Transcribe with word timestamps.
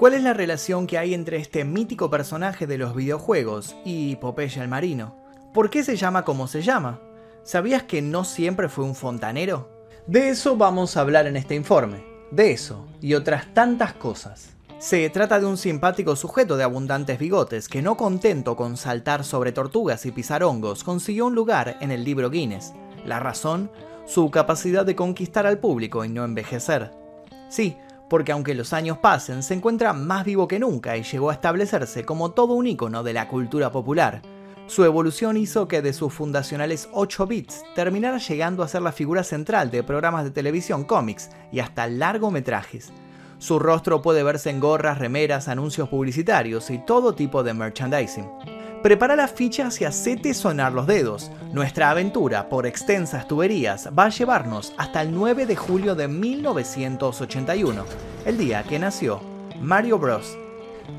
¿Cuál 0.00 0.14
es 0.14 0.22
la 0.22 0.32
relación 0.32 0.86
que 0.86 0.96
hay 0.96 1.12
entre 1.12 1.36
este 1.36 1.62
mítico 1.62 2.08
personaje 2.08 2.66
de 2.66 2.78
los 2.78 2.94
videojuegos 2.94 3.76
y 3.84 4.16
Popeye 4.16 4.62
el 4.62 4.66
Marino? 4.66 5.14
¿Por 5.52 5.68
qué 5.68 5.84
se 5.84 5.96
llama 5.96 6.24
como 6.24 6.46
se 6.46 6.62
llama? 6.62 7.02
¿Sabías 7.42 7.82
que 7.82 8.00
no 8.00 8.24
siempre 8.24 8.70
fue 8.70 8.86
un 8.86 8.94
fontanero? 8.94 9.68
De 10.06 10.30
eso 10.30 10.56
vamos 10.56 10.96
a 10.96 11.02
hablar 11.02 11.26
en 11.26 11.36
este 11.36 11.54
informe. 11.54 12.02
De 12.30 12.50
eso 12.50 12.86
y 13.02 13.12
otras 13.12 13.52
tantas 13.52 13.92
cosas. 13.92 14.54
Se 14.78 15.10
trata 15.10 15.38
de 15.38 15.44
un 15.44 15.58
simpático 15.58 16.16
sujeto 16.16 16.56
de 16.56 16.64
abundantes 16.64 17.18
bigotes 17.18 17.68
que 17.68 17.82
no 17.82 17.98
contento 17.98 18.56
con 18.56 18.78
saltar 18.78 19.22
sobre 19.22 19.52
tortugas 19.52 20.06
y 20.06 20.12
pisar 20.12 20.42
hongos, 20.42 20.82
consiguió 20.82 21.26
un 21.26 21.34
lugar 21.34 21.76
en 21.82 21.90
el 21.90 22.04
libro 22.04 22.30
Guinness. 22.30 22.72
La 23.04 23.20
razón, 23.20 23.70
su 24.06 24.30
capacidad 24.30 24.86
de 24.86 24.96
conquistar 24.96 25.46
al 25.46 25.58
público 25.58 26.06
y 26.06 26.08
no 26.08 26.24
envejecer. 26.24 26.90
Sí, 27.50 27.76
porque 28.10 28.32
aunque 28.32 28.56
los 28.56 28.74
años 28.74 28.98
pasen, 28.98 29.42
se 29.42 29.54
encuentra 29.54 29.94
más 29.94 30.26
vivo 30.26 30.48
que 30.48 30.58
nunca 30.58 30.96
y 30.96 31.04
llegó 31.04 31.30
a 31.30 31.34
establecerse 31.34 32.04
como 32.04 32.32
todo 32.32 32.54
un 32.54 32.66
icono 32.66 33.04
de 33.04 33.14
la 33.14 33.28
cultura 33.28 33.70
popular. 33.70 34.20
Su 34.66 34.84
evolución 34.84 35.36
hizo 35.36 35.68
que 35.68 35.80
de 35.80 35.92
sus 35.92 36.12
fundacionales 36.12 36.88
8 36.92 37.26
bits 37.26 37.62
terminara 37.74 38.18
llegando 38.18 38.62
a 38.62 38.68
ser 38.68 38.82
la 38.82 38.92
figura 38.92 39.22
central 39.22 39.70
de 39.70 39.84
programas 39.84 40.24
de 40.24 40.32
televisión, 40.32 40.84
cómics 40.84 41.30
y 41.52 41.60
hasta 41.60 41.86
largometrajes. 41.86 42.92
Su 43.38 43.58
rostro 43.58 44.02
puede 44.02 44.22
verse 44.22 44.50
en 44.50 44.60
gorras, 44.60 44.98
remeras, 44.98 45.48
anuncios 45.48 45.88
publicitarios 45.88 46.68
y 46.70 46.78
todo 46.78 47.14
tipo 47.14 47.42
de 47.42 47.54
merchandising. 47.54 48.59
Prepara 48.82 49.14
las 49.14 49.32
fichas 49.32 49.78
y 49.82 49.84
hacete 49.84 50.32
sonar 50.32 50.72
los 50.72 50.86
dedos. 50.86 51.30
Nuestra 51.52 51.90
aventura 51.90 52.48
por 52.48 52.66
extensas 52.66 53.28
tuberías 53.28 53.90
va 53.96 54.06
a 54.06 54.08
llevarnos 54.08 54.72
hasta 54.78 55.02
el 55.02 55.12
9 55.12 55.44
de 55.44 55.54
julio 55.54 55.94
de 55.94 56.08
1981, 56.08 57.84
el 58.24 58.38
día 58.38 58.62
que 58.62 58.78
nació 58.78 59.20
Mario 59.60 59.98
Bros. 59.98 60.34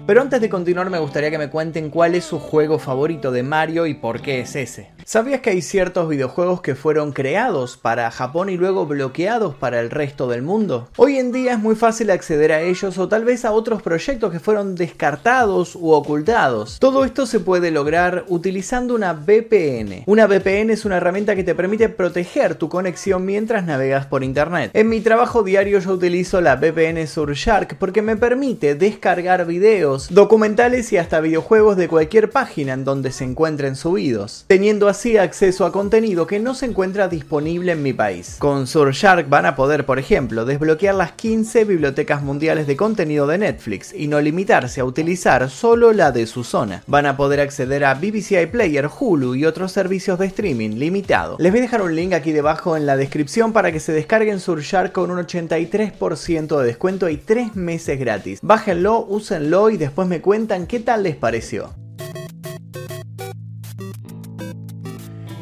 Pero 0.08 0.22
antes 0.22 0.42
de 0.42 0.50
continuar 0.50 0.90
me 0.90 1.00
gustaría 1.00 1.30
que 1.30 1.38
me 1.38 1.50
cuenten 1.50 1.90
cuál 1.90 2.16
es 2.16 2.26
su 2.26 2.40
juego 2.40 2.80
favorito 2.80 3.32
de 3.32 3.44
Mario 3.44 3.86
y 3.86 3.94
por 3.94 4.22
qué 4.22 4.42
es 4.42 4.56
ese. 4.56 4.90
¿Sabías 5.06 5.42
que 5.42 5.50
hay 5.50 5.62
ciertos 5.62 6.08
videojuegos 6.08 6.62
que 6.62 6.74
fueron 6.76 7.12
creados 7.12 7.78
para 7.78 8.10
Japón 8.12 8.50
y 8.50 8.58
luego 8.58 8.86
bloqueados 8.86 9.56
para 9.56 9.80
el 9.80 9.90
resto 9.90 10.28
del 10.28 10.42
mundo? 10.42 10.88
Hoy 10.98 11.18
en 11.18 11.32
día 11.32 11.54
es 11.54 11.60
muy 11.60 11.76
fácil 11.76 12.12
acceder 12.12 12.52
a 12.52 12.62
ellos 12.62 12.98
o 12.98 13.08
tal 13.10 13.26
vez 13.26 13.44
a 13.44 13.52
otros 13.52 13.82
proyectos 13.82 14.32
que 14.32 14.40
fueron 14.40 14.76
descartados 14.76 15.76
u 15.76 15.92
ocultados. 15.92 16.80
Todo 16.80 17.04
esto 17.04 17.26
se 17.26 17.40
puede 17.40 17.72
lograr 17.72 18.26
utilizando 18.28 18.96
una 18.96 19.14
VPN. 19.14 20.04
Una 20.06 20.28
VPN 20.28 20.70
es 20.70 20.86
una 20.86 20.98
herramienta 20.98 21.36
que 21.36 21.44
te 21.44 21.56
permite 21.56 21.90
proteger 21.90 22.56
tu 22.56 22.70
conexión 22.70 23.26
mientras 23.26 23.66
navegas 23.66 24.06
por 24.06 24.24
internet. 24.24 24.72
En 24.74 24.88
mi 24.90 25.02
trabajo 25.02 25.44
diario 25.44 25.80
yo 25.80 25.92
utilizo 25.92 26.42
la 26.42 26.56
VPN 26.56 27.06
Surfshark 27.06 27.76
porque 27.78 28.02
me 28.02 28.16
permite 28.16 28.76
descargar 28.76 29.46
videos, 29.46 29.91
documentales 30.10 30.92
y 30.94 30.98
hasta 30.98 31.20
videojuegos 31.20 31.78
de 31.78 31.88
cualquier 31.88 32.30
página 32.30 32.74
en 32.74 32.84
donde 32.84 33.12
se 33.12 33.24
encuentren 33.24 33.76
subidos, 33.76 34.46
teniendo 34.48 34.88
así 34.88 35.18
acceso 35.18 35.66
a 35.66 35.72
contenido 35.72 36.28
que 36.28 36.40
no 36.40 36.56
se 36.56 36.66
encuentra 36.66 37.08
disponible 37.08 37.74
en 37.74 37.84
mi 37.84 37.94
país. 37.94 38.36
Con 38.40 38.68
Surfshark 38.68 39.30
van 39.30 39.46
a 39.46 39.56
poder, 39.56 39.86
por 39.86 40.00
ejemplo, 40.00 40.46
desbloquear 40.46 40.96
las 40.96 41.12
15 41.14 41.66
bibliotecas 41.66 42.22
mundiales 42.24 42.68
de 42.68 42.78
contenido 42.78 43.28
de 43.28 43.38
Netflix 43.38 43.94
y 43.94 44.08
no 44.08 44.22
limitarse 44.22 44.82
a 44.82 44.86
utilizar 44.86 45.50
solo 45.50 45.94
la 45.94 46.12
de 46.12 46.28
su 46.28 46.44
zona. 46.44 46.84
Van 46.88 47.06
a 47.06 47.18
poder 47.18 47.40
acceder 47.40 47.86
a 47.86 47.96
BBC 47.96 48.42
iPlayer, 48.42 48.90
Hulu 49.00 49.36
y 49.36 49.46
otros 49.46 49.72
servicios 49.72 50.20
de 50.20 50.28
streaming 50.28 50.78
limitado. 50.78 51.38
Les 51.40 51.52
voy 51.52 51.60
a 51.60 51.64
dejar 51.64 51.82
un 51.82 51.96
link 51.96 52.14
aquí 52.14 52.32
debajo 52.32 52.78
en 52.78 52.86
la 52.86 52.98
descripción 52.98 53.54
para 53.54 53.72
que 53.72 53.80
se 53.80 53.92
descarguen 53.92 54.40
Surfshark 54.40 54.92
con 54.92 55.12
un 55.12 55.20
83% 55.20 56.60
de 56.60 56.66
descuento 56.66 57.10
y 57.10 57.18
3 57.18 57.56
meses 57.56 58.00
gratis. 58.00 58.40
Bájenlo, 58.42 59.06
úsenlo 59.08 59.70
y 59.70 59.78
después 59.82 60.08
me 60.08 60.22
cuentan 60.22 60.68
qué 60.68 60.80
tal 60.80 61.02
les 61.02 61.16
pareció. 61.16 61.74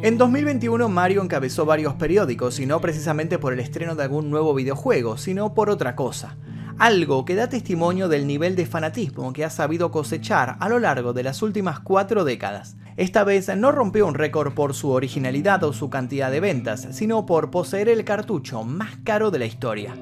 En 0.02 0.18
2021 0.18 0.88
Mario 0.88 1.22
encabezó 1.22 1.66
varios 1.66 1.96
periódicos 1.96 2.62
y 2.62 2.66
no 2.66 2.80
precisamente 2.80 3.38
por 3.38 3.52
el 3.52 3.60
estreno 3.60 3.96
de 3.96 4.04
algún 4.04 4.30
nuevo 4.30 4.54
videojuego, 4.54 5.18
sino 5.18 5.54
por 5.54 5.70
otra 5.70 5.98
cosa. 5.98 6.38
Algo 6.78 7.26
que 7.26 7.36
da 7.36 7.50
testimonio 7.50 8.08
del 8.08 8.26
nivel 8.26 8.56
de 8.56 8.66
fanatismo 8.66 9.34
que 9.34 9.44
ha 9.44 9.50
sabido 9.50 9.92
cosechar 9.92 10.56
a 10.62 10.70
lo 10.70 10.80
largo 10.80 11.12
de 11.12 11.24
las 11.24 11.42
últimas 11.42 11.82
cuatro 11.82 12.24
décadas. 12.24 12.78
Esta 12.96 13.26
vez 13.26 13.54
no 13.58 13.74
rompió 13.74 14.08
un 14.08 14.14
récord 14.14 14.54
por 14.54 14.74
su 14.74 14.92
originalidad 14.92 15.62
o 15.66 15.74
su 15.74 15.90
cantidad 15.90 16.32
de 16.32 16.40
ventas, 16.40 16.88
sino 16.92 17.26
por 17.26 17.52
poseer 17.52 17.90
el 17.90 18.06
cartucho 18.06 18.64
más 18.64 18.96
caro 19.04 19.32
de 19.32 19.40
la 19.40 19.46
historia. 19.48 19.96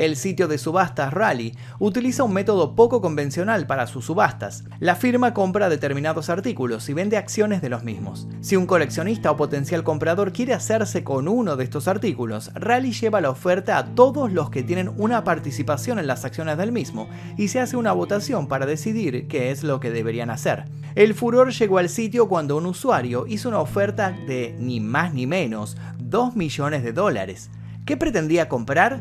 El 0.00 0.16
sitio 0.16 0.48
de 0.48 0.56
subastas 0.56 1.12
Rally 1.12 1.54
utiliza 1.78 2.24
un 2.24 2.32
método 2.32 2.74
poco 2.74 3.02
convencional 3.02 3.66
para 3.66 3.86
sus 3.86 4.06
subastas. 4.06 4.64
La 4.78 4.96
firma 4.96 5.34
compra 5.34 5.68
determinados 5.68 6.30
artículos 6.30 6.88
y 6.88 6.94
vende 6.94 7.18
acciones 7.18 7.60
de 7.60 7.68
los 7.68 7.84
mismos. 7.84 8.26
Si 8.40 8.56
un 8.56 8.64
coleccionista 8.64 9.30
o 9.30 9.36
potencial 9.36 9.84
comprador 9.84 10.32
quiere 10.32 10.54
hacerse 10.54 11.04
con 11.04 11.28
uno 11.28 11.54
de 11.56 11.64
estos 11.64 11.86
artículos, 11.86 12.50
Rally 12.54 12.92
lleva 12.92 13.20
la 13.20 13.28
oferta 13.28 13.76
a 13.76 13.94
todos 13.94 14.32
los 14.32 14.48
que 14.48 14.62
tienen 14.62 14.90
una 14.96 15.22
participación 15.22 15.98
en 15.98 16.06
las 16.06 16.24
acciones 16.24 16.56
del 16.56 16.72
mismo 16.72 17.06
y 17.36 17.48
se 17.48 17.60
hace 17.60 17.76
una 17.76 17.92
votación 17.92 18.48
para 18.48 18.64
decidir 18.64 19.28
qué 19.28 19.50
es 19.50 19.62
lo 19.62 19.80
que 19.80 19.90
deberían 19.90 20.30
hacer. 20.30 20.64
El 20.94 21.12
furor 21.12 21.52
llegó 21.52 21.76
al 21.76 21.90
sitio 21.90 22.26
cuando 22.26 22.56
un 22.56 22.64
usuario 22.64 23.26
hizo 23.26 23.50
una 23.50 23.60
oferta 23.60 24.12
de 24.26 24.56
ni 24.58 24.80
más 24.80 25.12
ni 25.12 25.26
menos 25.26 25.76
2 25.98 26.36
millones 26.36 26.84
de 26.84 26.94
dólares. 26.94 27.50
¿Qué 27.84 27.98
pretendía 27.98 28.48
comprar? 28.48 29.00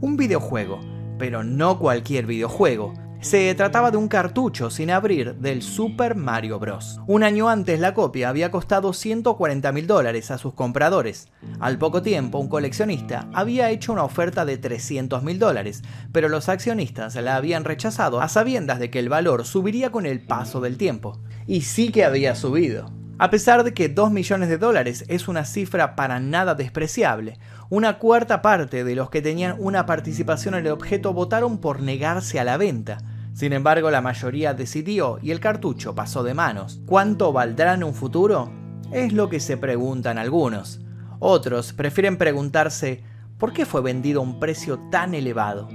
Un 0.00 0.16
videojuego, 0.16 0.80
pero 1.18 1.44
no 1.44 1.78
cualquier 1.78 2.26
videojuego. 2.26 2.94
Se 3.20 3.52
trataba 3.54 3.90
de 3.90 3.96
un 3.96 4.08
cartucho 4.08 4.70
sin 4.70 4.90
abrir 4.90 5.34
del 5.36 5.62
Super 5.62 6.14
Mario 6.14 6.58
Bros. 6.58 7.00
Un 7.06 7.24
año 7.24 7.48
antes 7.48 7.80
la 7.80 7.94
copia 7.94 8.28
había 8.28 8.50
costado 8.50 8.92
140 8.92 9.72
mil 9.72 9.86
dólares 9.86 10.30
a 10.30 10.38
sus 10.38 10.52
compradores. 10.52 11.28
Al 11.58 11.78
poco 11.78 12.02
tiempo 12.02 12.38
un 12.38 12.48
coleccionista 12.48 13.28
había 13.32 13.70
hecho 13.70 13.92
una 13.92 14.04
oferta 14.04 14.44
de 14.44 14.58
300 14.58 15.22
mil 15.22 15.38
dólares, 15.38 15.82
pero 16.12 16.28
los 16.28 16.48
accionistas 16.48 17.16
la 17.16 17.36
habían 17.36 17.64
rechazado 17.64 18.20
a 18.20 18.28
sabiendas 18.28 18.78
de 18.78 18.90
que 18.90 18.98
el 18.98 19.08
valor 19.08 19.44
subiría 19.44 19.90
con 19.90 20.06
el 20.06 20.24
paso 20.24 20.60
del 20.60 20.76
tiempo. 20.76 21.18
Y 21.46 21.62
sí 21.62 21.90
que 21.90 22.04
había 22.04 22.34
subido. 22.34 22.92
A 23.18 23.30
pesar 23.30 23.64
de 23.64 23.72
que 23.72 23.88
2 23.88 24.10
millones 24.10 24.50
de 24.50 24.58
dólares 24.58 25.06
es 25.08 25.26
una 25.26 25.46
cifra 25.46 25.96
para 25.96 26.20
nada 26.20 26.54
despreciable, 26.54 27.38
una 27.70 27.98
cuarta 27.98 28.42
parte 28.42 28.84
de 28.84 28.94
los 28.94 29.08
que 29.08 29.22
tenían 29.22 29.56
una 29.58 29.86
participación 29.86 30.54
en 30.54 30.66
el 30.66 30.72
objeto 30.72 31.14
votaron 31.14 31.56
por 31.58 31.80
negarse 31.80 32.38
a 32.38 32.44
la 32.44 32.58
venta. 32.58 32.98
Sin 33.32 33.54
embargo, 33.54 33.90
la 33.90 34.02
mayoría 34.02 34.52
decidió 34.52 35.18
y 35.22 35.30
el 35.30 35.40
cartucho 35.40 35.94
pasó 35.94 36.24
de 36.24 36.34
manos. 36.34 36.82
¿Cuánto 36.84 37.32
valdrá 37.32 37.72
en 37.72 37.84
un 37.84 37.94
futuro? 37.94 38.52
Es 38.92 39.14
lo 39.14 39.30
que 39.30 39.40
se 39.40 39.56
preguntan 39.56 40.18
algunos. 40.18 40.80
Otros 41.18 41.72
prefieren 41.72 42.18
preguntarse 42.18 43.02
¿por 43.38 43.54
qué 43.54 43.64
fue 43.64 43.80
vendido 43.80 44.20
a 44.20 44.24
un 44.24 44.38
precio 44.38 44.78
tan 44.90 45.14
elevado? 45.14 45.68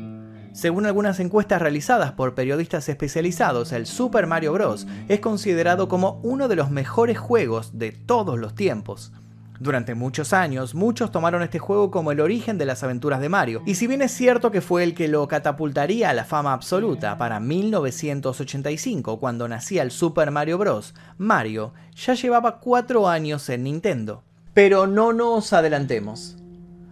Según 0.53 0.85
algunas 0.85 1.19
encuestas 1.21 1.61
realizadas 1.61 2.11
por 2.11 2.35
periodistas 2.35 2.89
especializados, 2.89 3.71
el 3.71 3.85
Super 3.85 4.27
Mario 4.27 4.51
Bros. 4.51 4.85
es 5.07 5.21
considerado 5.21 5.87
como 5.87 6.19
uno 6.23 6.49
de 6.49 6.57
los 6.57 6.69
mejores 6.69 7.17
juegos 7.17 7.79
de 7.79 7.93
todos 7.93 8.37
los 8.37 8.53
tiempos. 8.53 9.13
Durante 9.61 9.95
muchos 9.95 10.33
años, 10.33 10.75
muchos 10.75 11.11
tomaron 11.11 11.41
este 11.41 11.59
juego 11.59 11.89
como 11.89 12.11
el 12.11 12.19
origen 12.19 12.57
de 12.57 12.65
las 12.65 12.83
aventuras 12.83 13.21
de 13.21 13.29
Mario, 13.29 13.61
y 13.65 13.75
si 13.75 13.87
bien 13.87 14.01
es 14.01 14.11
cierto 14.11 14.51
que 14.51 14.59
fue 14.59 14.83
el 14.83 14.93
que 14.93 15.07
lo 15.07 15.25
catapultaría 15.27 16.09
a 16.09 16.13
la 16.13 16.25
fama 16.25 16.51
absoluta 16.51 17.17
para 17.17 17.39
1985, 17.39 19.19
cuando 19.19 19.47
nacía 19.47 19.83
el 19.83 19.91
Super 19.91 20.31
Mario 20.31 20.57
Bros., 20.57 20.95
Mario 21.17 21.73
ya 21.95 22.13
llevaba 22.15 22.59
4 22.59 23.07
años 23.07 23.47
en 23.49 23.63
Nintendo. 23.63 24.23
Pero 24.53 24.85
no 24.85 25.13
nos 25.13 25.53
adelantemos. 25.53 26.40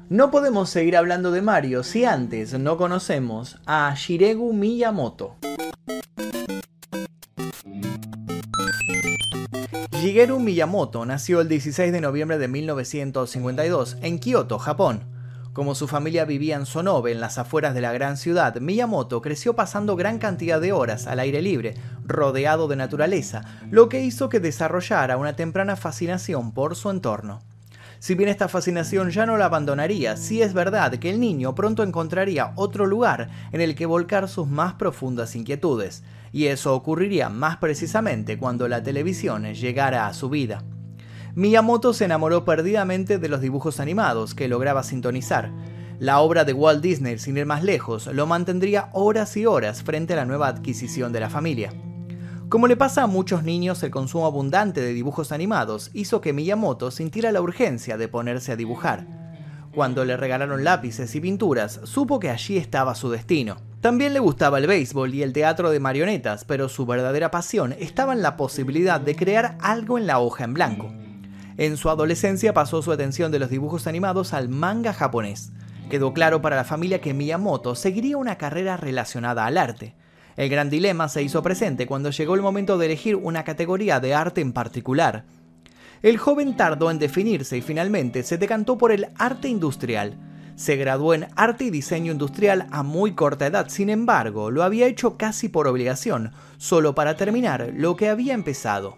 No 0.09 0.31
podemos 0.31 0.71
seguir 0.71 0.97
hablando 0.97 1.29
de 1.29 1.43
Mario 1.43 1.83
si 1.83 2.03
antes 2.03 2.57
no 2.57 2.77
conocemos 2.77 3.59
a 3.67 3.93
Shiregu 3.95 4.53
Miyamoto. 4.53 5.35
Shigeru 9.91 10.39
Miyamoto 10.39 11.05
nació 11.05 11.41
el 11.41 11.47
16 11.47 11.91
de 11.91 12.01
noviembre 12.01 12.39
de 12.39 12.47
1952 12.47 13.97
en 14.01 14.17
Kioto, 14.17 14.57
Japón. 14.57 15.03
Como 15.53 15.75
su 15.75 15.87
familia 15.87 16.25
vivía 16.25 16.55
en 16.55 16.65
Sonobe, 16.65 17.11
en 17.11 17.19
las 17.19 17.37
afueras 17.37 17.75
de 17.75 17.81
la 17.81 17.93
gran 17.93 18.17
ciudad, 18.17 18.59
Miyamoto 18.59 19.21
creció 19.21 19.55
pasando 19.55 19.95
gran 19.95 20.17
cantidad 20.17 20.59
de 20.59 20.71
horas 20.71 21.05
al 21.05 21.19
aire 21.19 21.43
libre, 21.43 21.75
rodeado 22.03 22.67
de 22.67 22.77
naturaleza, 22.77 23.43
lo 23.69 23.89
que 23.89 24.01
hizo 24.01 24.27
que 24.27 24.39
desarrollara 24.39 25.17
una 25.17 25.35
temprana 25.35 25.75
fascinación 25.75 26.51
por 26.51 26.75
su 26.75 26.89
entorno. 26.89 27.41
Si 27.99 28.15
bien 28.15 28.29
esta 28.29 28.47
fascinación 28.47 29.09
ya 29.09 29.25
no 29.25 29.35
la 29.35 29.45
abandonaría, 29.45 30.15
sí 30.15 30.41
es 30.41 30.53
verdad 30.53 30.95
que 30.95 31.09
el 31.09 31.19
niño 31.19 31.53
pronto 31.53 31.83
encontraría 31.83 32.53
otro 32.55 32.85
lugar 32.85 33.29
en 33.51 33.59
el 33.59 33.75
que 33.75 33.85
volcar 33.85 34.29
sus 34.29 34.47
más 34.47 34.75
profundas 34.75 35.35
inquietudes, 35.35 36.03
y 36.31 36.45
eso 36.45 36.73
ocurriría 36.73 37.27
más 37.27 37.57
precisamente 37.57 38.37
cuando 38.37 38.69
la 38.69 38.81
televisión 38.81 39.53
llegara 39.53 40.07
a 40.07 40.13
su 40.13 40.29
vida. 40.29 40.63
Miyamoto 41.35 41.93
se 41.93 42.05
enamoró 42.05 42.45
perdidamente 42.45 43.17
de 43.17 43.27
los 43.27 43.41
dibujos 43.41 43.81
animados 43.81 44.33
que 44.33 44.47
lograba 44.47 44.83
sintonizar. 44.83 45.51
La 45.99 46.21
obra 46.21 46.45
de 46.45 46.53
Walt 46.53 46.81
Disney, 46.81 47.19
sin 47.19 47.37
ir 47.37 47.45
más 47.45 47.63
lejos, 47.63 48.07
lo 48.07 48.25
mantendría 48.25 48.89
horas 48.93 49.35
y 49.35 49.45
horas 49.45 49.83
frente 49.83 50.13
a 50.13 50.15
la 50.15 50.25
nueva 50.25 50.47
adquisición 50.47 51.11
de 51.11 51.19
la 51.19 51.29
familia. 51.29 51.73
Como 52.49 52.67
le 52.67 52.75
pasa 52.75 53.03
a 53.03 53.07
muchos 53.07 53.43
niños, 53.43 53.83
el 53.83 53.91
consumo 53.91 54.25
abundante 54.25 54.81
de 54.81 54.91
dibujos 54.91 55.31
animados 55.31 55.91
hizo 55.93 56.19
que 56.19 56.33
Miyamoto 56.33 56.89
sintiera 56.89 57.31
la 57.31 57.41
urgencia 57.41 57.95
de 57.95 58.07
ponerse 58.07 58.51
a 58.51 58.55
dibujar. 58.55 59.05
Cuando 59.71 60.03
le 60.03 60.17
regalaron 60.17 60.63
lápices 60.63 61.13
y 61.13 61.21
pinturas, 61.21 61.79
supo 61.83 62.19
que 62.19 62.31
allí 62.31 62.57
estaba 62.57 62.95
su 62.95 63.11
destino. 63.11 63.57
También 63.81 64.13
le 64.13 64.19
gustaba 64.19 64.57
el 64.57 64.65
béisbol 64.65 65.13
y 65.13 65.21
el 65.21 65.31
teatro 65.31 65.69
de 65.69 65.79
marionetas, 65.79 66.43
pero 66.43 66.69
su 66.69 66.87
verdadera 66.87 67.29
pasión 67.29 67.75
estaba 67.77 68.13
en 68.13 68.23
la 68.23 68.35
posibilidad 68.35 68.99
de 68.99 69.15
crear 69.15 69.55
algo 69.61 69.99
en 69.99 70.07
la 70.07 70.17
hoja 70.17 70.43
en 70.43 70.55
blanco. 70.55 70.91
En 71.57 71.77
su 71.77 71.87
adolescencia 71.91 72.51
pasó 72.51 72.81
su 72.81 72.91
atención 72.91 73.31
de 73.31 73.37
los 73.37 73.51
dibujos 73.51 73.85
animados 73.85 74.33
al 74.33 74.49
manga 74.49 74.91
japonés. 74.91 75.51
Quedó 75.91 76.13
claro 76.13 76.41
para 76.41 76.55
la 76.55 76.63
familia 76.63 76.99
que 76.99 77.13
Miyamoto 77.13 77.75
seguiría 77.75 78.17
una 78.17 78.39
carrera 78.39 78.75
relacionada 78.75 79.45
al 79.45 79.59
arte. 79.59 79.98
El 80.35 80.49
gran 80.49 80.69
dilema 80.69 81.09
se 81.09 81.23
hizo 81.23 81.43
presente 81.43 81.85
cuando 81.85 82.11
llegó 82.11 82.35
el 82.35 82.41
momento 82.41 82.77
de 82.77 82.85
elegir 82.85 83.15
una 83.15 83.43
categoría 83.43 83.99
de 83.99 84.13
arte 84.13 84.41
en 84.41 84.53
particular. 84.53 85.25
El 86.01 86.17
joven 86.17 86.55
tardó 86.55 86.91
en 86.91 86.99
definirse 86.99 87.57
y 87.57 87.61
finalmente 87.61 88.23
se 88.23 88.37
decantó 88.37 88.77
por 88.77 88.91
el 88.91 89.09
arte 89.17 89.49
industrial. 89.49 90.17
Se 90.55 90.75
graduó 90.75 91.13
en 91.13 91.27
arte 91.35 91.65
y 91.65 91.69
diseño 91.69 92.11
industrial 92.11 92.67
a 92.71 92.83
muy 92.83 93.13
corta 93.13 93.47
edad, 93.47 93.67
sin 93.69 93.89
embargo, 93.89 94.51
lo 94.51 94.63
había 94.63 94.87
hecho 94.87 95.17
casi 95.17 95.49
por 95.49 95.67
obligación, 95.67 96.31
solo 96.57 96.95
para 96.95 97.15
terminar 97.15 97.71
lo 97.73 97.95
que 97.95 98.09
había 98.09 98.33
empezado. 98.33 98.97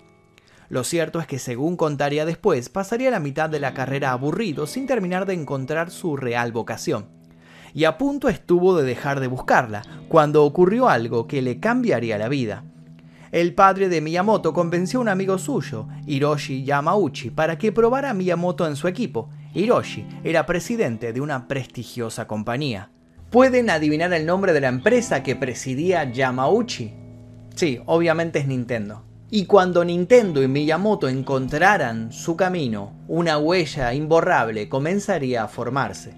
Lo 0.69 0.83
cierto 0.83 1.19
es 1.19 1.27
que 1.27 1.39
según 1.39 1.75
contaría 1.75 2.25
después, 2.25 2.69
pasaría 2.69 3.11
la 3.11 3.19
mitad 3.19 3.49
de 3.49 3.59
la 3.59 3.73
carrera 3.73 4.11
aburrido 4.11 4.67
sin 4.67 4.87
terminar 4.87 5.25
de 5.25 5.33
encontrar 5.33 5.91
su 5.91 6.17
real 6.17 6.51
vocación 6.51 7.20
y 7.73 7.85
a 7.85 7.97
punto 7.97 8.29
estuvo 8.29 8.75
de 8.75 8.83
dejar 8.83 9.19
de 9.19 9.27
buscarla, 9.27 9.83
cuando 10.09 10.43
ocurrió 10.43 10.89
algo 10.89 11.27
que 11.27 11.41
le 11.41 11.59
cambiaría 11.59 12.17
la 12.17 12.29
vida. 12.29 12.63
El 13.31 13.53
padre 13.55 13.87
de 13.87 14.01
Miyamoto 14.01 14.51
convenció 14.51 14.99
a 14.99 15.03
un 15.03 15.09
amigo 15.09 15.37
suyo, 15.37 15.87
Hiroshi 16.05 16.65
Yamauchi, 16.65 17.29
para 17.29 17.57
que 17.57 17.71
probara 17.71 18.09
a 18.09 18.13
Miyamoto 18.13 18.67
en 18.67 18.75
su 18.75 18.89
equipo. 18.89 19.29
Hiroshi 19.53 20.05
era 20.23 20.45
presidente 20.45 21.13
de 21.13 21.21
una 21.21 21.47
prestigiosa 21.47 22.27
compañía. 22.27 22.91
¿Pueden 23.29 23.69
adivinar 23.69 24.11
el 24.11 24.25
nombre 24.25 24.51
de 24.51 24.59
la 24.59 24.67
empresa 24.67 25.23
que 25.23 25.37
presidía 25.37 26.11
Yamauchi? 26.11 26.93
Sí, 27.55 27.79
obviamente 27.85 28.39
es 28.39 28.47
Nintendo. 28.47 29.05
Y 29.29 29.45
cuando 29.45 29.85
Nintendo 29.85 30.43
y 30.43 30.49
Miyamoto 30.49 31.07
encontraran 31.07 32.11
su 32.11 32.35
camino, 32.35 32.91
una 33.07 33.37
huella 33.37 33.93
imborrable 33.93 34.67
comenzaría 34.67 35.43
a 35.43 35.47
formarse. 35.47 36.13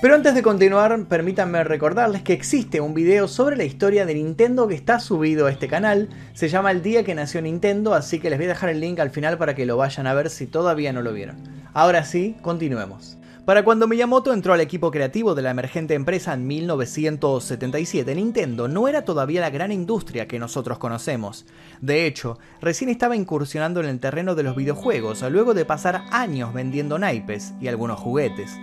Pero 0.00 0.14
antes 0.14 0.32
de 0.36 0.44
continuar, 0.44 1.06
permítanme 1.06 1.64
recordarles 1.64 2.22
que 2.22 2.32
existe 2.32 2.80
un 2.80 2.94
video 2.94 3.26
sobre 3.26 3.56
la 3.56 3.64
historia 3.64 4.06
de 4.06 4.14
Nintendo 4.14 4.68
que 4.68 4.76
está 4.76 5.00
subido 5.00 5.46
a 5.46 5.50
este 5.50 5.66
canal. 5.66 6.08
Se 6.34 6.48
llama 6.48 6.70
El 6.70 6.82
día 6.82 7.02
que 7.02 7.16
nació 7.16 7.42
Nintendo, 7.42 7.94
así 7.94 8.20
que 8.20 8.30
les 8.30 8.38
voy 8.38 8.44
a 8.44 8.50
dejar 8.50 8.70
el 8.70 8.78
link 8.78 9.00
al 9.00 9.10
final 9.10 9.38
para 9.38 9.56
que 9.56 9.66
lo 9.66 9.76
vayan 9.76 10.06
a 10.06 10.14
ver 10.14 10.30
si 10.30 10.46
todavía 10.46 10.92
no 10.92 11.02
lo 11.02 11.12
vieron. 11.12 11.38
Ahora 11.74 12.04
sí, 12.04 12.36
continuemos. 12.42 13.18
Para 13.44 13.64
cuando 13.64 13.88
Miyamoto 13.88 14.32
entró 14.32 14.52
al 14.52 14.60
equipo 14.60 14.92
creativo 14.92 15.34
de 15.34 15.42
la 15.42 15.50
emergente 15.50 15.94
empresa 15.94 16.32
en 16.32 16.46
1977, 16.46 18.14
Nintendo 18.14 18.68
no 18.68 18.86
era 18.86 19.02
todavía 19.02 19.40
la 19.40 19.50
gran 19.50 19.72
industria 19.72 20.28
que 20.28 20.38
nosotros 20.38 20.78
conocemos. 20.78 21.44
De 21.80 22.06
hecho, 22.06 22.38
recién 22.60 22.88
estaba 22.88 23.16
incursionando 23.16 23.80
en 23.80 23.86
el 23.86 23.98
terreno 23.98 24.36
de 24.36 24.44
los 24.44 24.54
videojuegos, 24.54 25.22
luego 25.22 25.54
de 25.54 25.64
pasar 25.64 26.02
años 26.12 26.54
vendiendo 26.54 27.00
naipes 27.00 27.52
y 27.60 27.66
algunos 27.66 27.98
juguetes. 27.98 28.56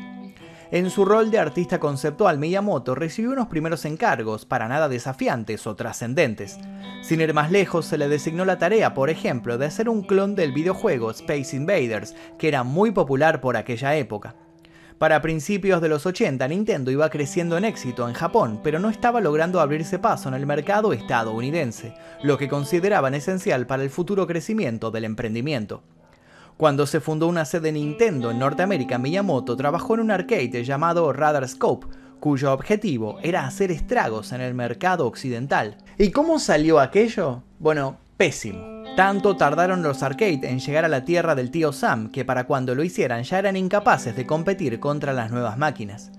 En 0.75 0.89
su 0.89 1.05
rol 1.05 1.31
de 1.31 1.39
artista 1.39 1.79
conceptual, 1.79 2.37
Miyamoto 2.37 2.95
recibió 2.95 3.31
unos 3.31 3.47
primeros 3.47 3.85
encargos, 3.85 4.43
para 4.43 4.67
nada 4.67 4.89
desafiantes 4.89 5.65
o 5.67 5.77
trascendentes. 5.77 6.59
Sin 7.01 7.21
ir 7.21 7.33
más 7.33 7.49
lejos, 7.49 7.85
se 7.85 7.97
le 7.97 8.09
designó 8.09 8.43
la 8.43 8.57
tarea, 8.57 8.93
por 8.93 9.09
ejemplo, 9.09 9.57
de 9.57 9.67
hacer 9.67 9.87
un 9.87 10.01
clon 10.01 10.35
del 10.35 10.51
videojuego 10.51 11.11
Space 11.11 11.55
Invaders, 11.55 12.13
que 12.37 12.49
era 12.49 12.63
muy 12.63 12.91
popular 12.91 13.39
por 13.39 13.55
aquella 13.55 13.95
época. 13.95 14.35
Para 14.97 15.21
principios 15.21 15.79
de 15.79 15.87
los 15.87 16.05
80, 16.05 16.45
Nintendo 16.49 16.91
iba 16.91 17.09
creciendo 17.09 17.57
en 17.57 17.63
éxito 17.63 18.05
en 18.09 18.13
Japón, 18.13 18.59
pero 18.61 18.77
no 18.77 18.89
estaba 18.89 19.21
logrando 19.21 19.61
abrirse 19.61 19.97
paso 19.97 20.27
en 20.27 20.35
el 20.35 20.45
mercado 20.45 20.91
estadounidense, 20.91 21.93
lo 22.21 22.37
que 22.37 22.49
consideraban 22.49 23.13
esencial 23.13 23.65
para 23.65 23.83
el 23.83 23.89
futuro 23.89 24.27
crecimiento 24.27 24.91
del 24.91 25.05
emprendimiento. 25.05 25.83
Cuando 26.57 26.85
se 26.85 27.01
fundó 27.01 27.27
una 27.27 27.43
sede 27.43 27.73
Nintendo 27.73 28.31
en 28.31 28.39
Norteamérica, 28.39 28.97
Miyamoto 28.97 29.57
trabajó 29.57 29.95
en 29.95 29.99
un 29.99 30.11
arcade 30.11 30.63
llamado 30.63 31.11
Radar 31.11 31.45
Scope, 31.49 31.87
cuyo 32.21 32.53
objetivo 32.53 33.19
era 33.21 33.45
hacer 33.45 33.71
estragos 33.71 34.31
en 34.31 34.39
el 34.39 34.53
mercado 34.53 35.05
occidental. 35.05 35.75
¿Y 35.97 36.11
cómo 36.11 36.39
salió 36.39 36.79
aquello? 36.79 37.43
Bueno, 37.59 37.97
pésimo. 38.15 38.85
Tanto 38.95 39.35
tardaron 39.35 39.83
los 39.83 40.01
arcades 40.01 40.43
en 40.43 40.59
llegar 40.59 40.85
a 40.85 40.87
la 40.89 41.03
tierra 41.03 41.35
del 41.35 41.51
tío 41.51 41.73
Sam 41.73 42.09
que 42.09 42.23
para 42.23 42.45
cuando 42.45 42.73
lo 42.73 42.85
hicieran 42.85 43.23
ya 43.23 43.39
eran 43.39 43.57
incapaces 43.57 44.15
de 44.15 44.25
competir 44.25 44.79
contra 44.79 45.11
las 45.11 45.31
nuevas 45.31 45.57
máquinas. 45.57 46.13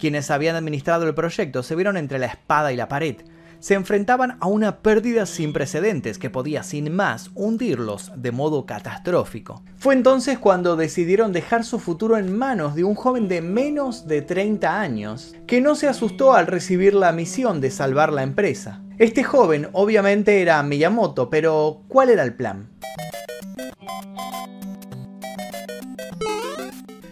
Quienes 0.00 0.32
habían 0.32 0.56
administrado 0.56 1.06
el 1.06 1.14
proyecto 1.14 1.62
se 1.62 1.76
vieron 1.76 1.96
entre 1.96 2.18
la 2.18 2.26
espada 2.26 2.72
y 2.72 2.76
la 2.76 2.88
pared, 2.88 3.18
se 3.66 3.74
enfrentaban 3.74 4.36
a 4.38 4.46
una 4.46 4.76
pérdida 4.76 5.26
sin 5.26 5.52
precedentes 5.52 6.18
que 6.18 6.30
podía 6.30 6.62
sin 6.62 6.94
más 6.94 7.32
hundirlos 7.34 8.12
de 8.14 8.30
modo 8.30 8.64
catastrófico. 8.64 9.64
Fue 9.76 9.92
entonces 9.92 10.38
cuando 10.38 10.76
decidieron 10.76 11.32
dejar 11.32 11.64
su 11.64 11.80
futuro 11.80 12.16
en 12.16 12.32
manos 12.32 12.76
de 12.76 12.84
un 12.84 12.94
joven 12.94 13.26
de 13.26 13.40
menos 13.40 14.06
de 14.06 14.22
30 14.22 14.80
años, 14.80 15.34
que 15.48 15.60
no 15.60 15.74
se 15.74 15.88
asustó 15.88 16.34
al 16.34 16.46
recibir 16.46 16.94
la 16.94 17.10
misión 17.10 17.60
de 17.60 17.72
salvar 17.72 18.12
la 18.12 18.22
empresa. 18.22 18.84
Este 18.98 19.24
joven 19.24 19.68
obviamente 19.72 20.42
era 20.42 20.62
Miyamoto, 20.62 21.28
pero 21.28 21.82
¿cuál 21.88 22.10
era 22.10 22.22
el 22.22 22.34
plan? 22.34 22.70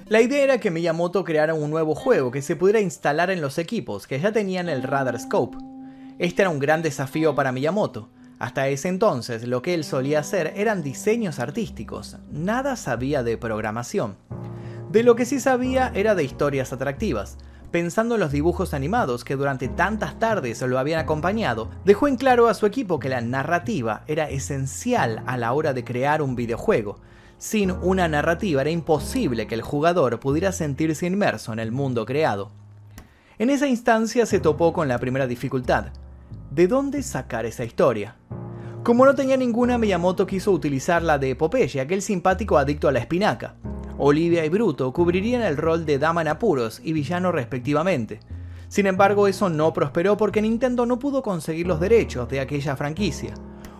La 0.06 0.20
idea 0.20 0.44
era 0.44 0.58
que 0.58 0.70
Miyamoto 0.70 1.24
creara 1.24 1.54
un 1.54 1.70
nuevo 1.70 1.96
juego 1.96 2.30
que 2.30 2.42
se 2.42 2.54
pudiera 2.54 2.78
instalar 2.78 3.30
en 3.30 3.40
los 3.40 3.58
equipos 3.58 4.06
que 4.06 4.20
ya 4.20 4.30
tenían 4.30 4.68
el 4.68 4.84
Radar 4.84 5.18
Scope, 5.18 5.58
este 6.18 6.42
era 6.42 6.50
un 6.50 6.60
gran 6.60 6.82
desafío 6.82 7.34
para 7.34 7.50
Miyamoto. 7.50 8.08
Hasta 8.38 8.68
ese 8.68 8.88
entonces 8.88 9.46
lo 9.48 9.62
que 9.62 9.74
él 9.74 9.84
solía 9.84 10.20
hacer 10.20 10.52
eran 10.56 10.82
diseños 10.82 11.38
artísticos, 11.38 12.18
nada 12.30 12.76
sabía 12.76 13.22
de 13.22 13.36
programación. 13.36 14.16
De 14.90 15.02
lo 15.02 15.16
que 15.16 15.24
sí 15.24 15.40
sabía 15.40 15.90
era 15.94 16.14
de 16.14 16.22
historias 16.22 16.72
atractivas. 16.72 17.36
Pensando 17.72 18.14
en 18.14 18.20
los 18.20 18.30
dibujos 18.30 18.74
animados 18.74 19.24
que 19.24 19.34
durante 19.34 19.66
tantas 19.66 20.20
tardes 20.20 20.62
lo 20.62 20.78
habían 20.78 21.00
acompañado, 21.00 21.68
dejó 21.84 22.06
en 22.06 22.16
claro 22.16 22.46
a 22.46 22.54
su 22.54 22.66
equipo 22.66 23.00
que 23.00 23.08
la 23.08 23.20
narrativa 23.20 24.04
era 24.06 24.30
esencial 24.30 25.24
a 25.26 25.36
la 25.36 25.52
hora 25.52 25.72
de 25.72 25.82
crear 25.82 26.22
un 26.22 26.36
videojuego. 26.36 27.00
Sin 27.38 27.72
una 27.72 28.06
narrativa 28.06 28.60
era 28.60 28.70
imposible 28.70 29.48
que 29.48 29.56
el 29.56 29.62
jugador 29.62 30.20
pudiera 30.20 30.52
sentirse 30.52 31.06
inmerso 31.06 31.52
en 31.52 31.58
el 31.58 31.72
mundo 31.72 32.06
creado. 32.06 32.52
En 33.38 33.50
esa 33.50 33.66
instancia 33.66 34.26
se 34.26 34.38
topó 34.38 34.72
con 34.72 34.86
la 34.86 34.98
primera 34.98 35.26
dificultad, 35.26 35.86
¿de 36.54 36.68
dónde 36.68 37.02
sacar 37.02 37.46
esa 37.46 37.64
historia? 37.64 38.14
Como 38.84 39.04
no 39.04 39.14
tenía 39.16 39.36
ninguna, 39.36 39.76
Miyamoto 39.76 40.24
quiso 40.24 40.52
utilizar 40.52 41.02
la 41.02 41.18
de 41.18 41.34
Popeye, 41.34 41.80
aquel 41.80 42.00
simpático 42.00 42.58
adicto 42.58 42.86
a 42.86 42.92
la 42.92 43.00
espinaca. 43.00 43.56
Olivia 43.98 44.44
y 44.44 44.48
Bruto 44.48 44.92
cubrirían 44.92 45.42
el 45.42 45.56
rol 45.56 45.84
de 45.84 45.98
dama 45.98 46.22
en 46.22 46.28
apuros 46.28 46.80
y 46.84 46.92
villano 46.92 47.32
respectivamente. 47.32 48.20
Sin 48.68 48.86
embargo, 48.86 49.26
eso 49.26 49.48
no 49.48 49.72
prosperó 49.72 50.16
porque 50.16 50.42
Nintendo 50.42 50.86
no 50.86 51.00
pudo 51.00 51.22
conseguir 51.22 51.66
los 51.66 51.80
derechos 51.80 52.28
de 52.28 52.38
aquella 52.38 52.76
franquicia. 52.76 53.34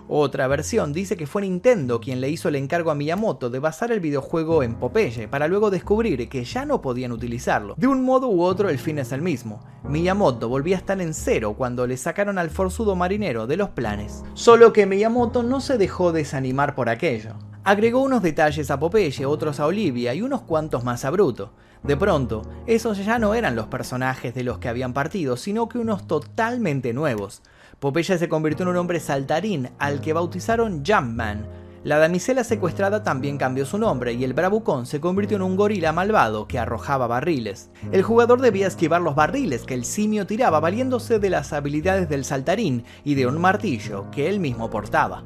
Otra 0.08 0.46
versión 0.48 0.92
dice 0.92 1.16
que 1.16 1.26
fue 1.26 1.42
Nintendo 1.42 1.98
quien 1.98 2.20
le 2.20 2.28
hizo 2.28 2.48
el 2.48 2.56
encargo 2.56 2.90
a 2.90 2.94
Miyamoto 2.94 3.48
de 3.48 3.58
basar 3.58 3.90
el 3.90 4.00
videojuego 4.00 4.62
en 4.62 4.74
Popeye 4.74 5.28
para 5.28 5.48
luego 5.48 5.70
descubrir 5.70 6.28
que 6.28 6.44
ya 6.44 6.66
no 6.66 6.82
podían 6.82 7.12
utilizarlo. 7.12 7.74
De 7.78 7.86
un 7.86 8.04
modo 8.04 8.28
u 8.28 8.42
otro 8.42 8.68
el 8.68 8.78
fin 8.78 8.98
es 8.98 9.12
el 9.12 9.22
mismo. 9.22 9.60
Miyamoto 9.88 10.48
volvía 10.48 10.76
a 10.76 10.80
estar 10.80 11.00
en 11.00 11.14
cero 11.14 11.54
cuando 11.56 11.86
le 11.86 11.96
sacaron 11.96 12.38
al 12.38 12.50
forzudo 12.50 12.96
marinero 12.96 13.46
de 13.46 13.56
los 13.56 13.70
planes. 13.70 14.22
Solo 14.34 14.74
que 14.74 14.84
Miyamoto 14.84 15.42
no 15.42 15.60
se 15.60 15.78
dejó 15.78 16.12
desanimar 16.12 16.74
por 16.74 16.90
aquello. 16.90 17.34
Agregó 17.66 18.02
unos 18.02 18.22
detalles 18.22 18.70
a 18.70 18.78
Popeye, 18.78 19.24
otros 19.24 19.58
a 19.58 19.64
Olivia 19.64 20.12
y 20.12 20.20
unos 20.20 20.42
cuantos 20.42 20.84
más 20.84 21.06
a 21.06 21.10
Bruto. 21.10 21.54
De 21.82 21.96
pronto, 21.96 22.42
esos 22.66 23.02
ya 23.02 23.18
no 23.18 23.32
eran 23.32 23.56
los 23.56 23.68
personajes 23.68 24.34
de 24.34 24.44
los 24.44 24.58
que 24.58 24.68
habían 24.68 24.92
partido, 24.92 25.38
sino 25.38 25.66
que 25.66 25.78
unos 25.78 26.06
totalmente 26.06 26.92
nuevos. 26.92 27.40
Popeye 27.80 28.18
se 28.18 28.28
convirtió 28.28 28.64
en 28.64 28.68
un 28.68 28.76
hombre 28.76 29.00
saltarín 29.00 29.70
al 29.78 30.02
que 30.02 30.12
bautizaron 30.12 30.84
Jumpman. 30.84 31.46
La 31.84 31.96
damisela 31.96 32.44
secuestrada 32.44 33.02
también 33.02 33.38
cambió 33.38 33.64
su 33.64 33.78
nombre 33.78 34.12
y 34.12 34.24
el 34.24 34.34
bravucón 34.34 34.84
se 34.84 35.00
convirtió 35.00 35.38
en 35.38 35.42
un 35.42 35.56
gorila 35.56 35.92
malvado 35.92 36.46
que 36.46 36.58
arrojaba 36.58 37.06
barriles. 37.06 37.70
El 37.92 38.02
jugador 38.02 38.42
debía 38.42 38.66
esquivar 38.66 39.00
los 39.00 39.14
barriles 39.14 39.64
que 39.64 39.72
el 39.72 39.86
simio 39.86 40.26
tiraba 40.26 40.60
valiéndose 40.60 41.18
de 41.18 41.30
las 41.30 41.54
habilidades 41.54 42.10
del 42.10 42.26
saltarín 42.26 42.84
y 43.04 43.14
de 43.14 43.26
un 43.26 43.40
martillo 43.40 44.10
que 44.10 44.28
él 44.28 44.38
mismo 44.38 44.68
portaba. 44.68 45.24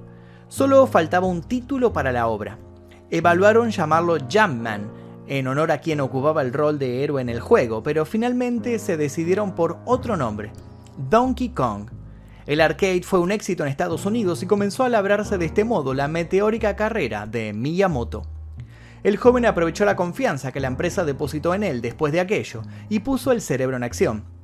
Solo 0.48 0.86
faltaba 0.86 1.26
un 1.26 1.42
título 1.42 1.92
para 1.92 2.10
la 2.10 2.26
obra. 2.26 2.58
Evaluaron 3.10 3.70
llamarlo 3.70 4.16
Jumpman, 4.30 4.90
en 5.26 5.46
honor 5.46 5.70
a 5.70 5.78
quien 5.78 6.00
ocupaba 6.00 6.40
el 6.40 6.54
rol 6.54 6.78
de 6.78 7.04
héroe 7.04 7.20
en 7.20 7.28
el 7.28 7.40
juego, 7.40 7.82
pero 7.82 8.06
finalmente 8.06 8.78
se 8.78 8.96
decidieron 8.96 9.54
por 9.54 9.78
otro 9.84 10.16
nombre, 10.16 10.50
Donkey 11.10 11.50
Kong. 11.50 11.90
El 12.46 12.62
arcade 12.62 13.02
fue 13.02 13.18
un 13.18 13.30
éxito 13.30 13.62
en 13.62 13.68
Estados 13.68 14.06
Unidos 14.06 14.42
y 14.42 14.46
comenzó 14.46 14.84
a 14.84 14.88
labrarse 14.88 15.36
de 15.36 15.44
este 15.44 15.64
modo 15.64 15.92
la 15.92 16.08
meteórica 16.08 16.76
carrera 16.76 17.26
de 17.26 17.52
Miyamoto. 17.52 18.22
El 19.04 19.18
joven 19.18 19.44
aprovechó 19.44 19.84
la 19.84 19.96
confianza 19.96 20.50
que 20.50 20.60
la 20.60 20.68
empresa 20.68 21.04
depositó 21.04 21.52
en 21.52 21.62
él 21.62 21.82
después 21.82 22.10
de 22.10 22.20
aquello 22.20 22.62
y 22.88 23.00
puso 23.00 23.32
el 23.32 23.42
cerebro 23.42 23.76
en 23.76 23.84
acción. 23.84 24.37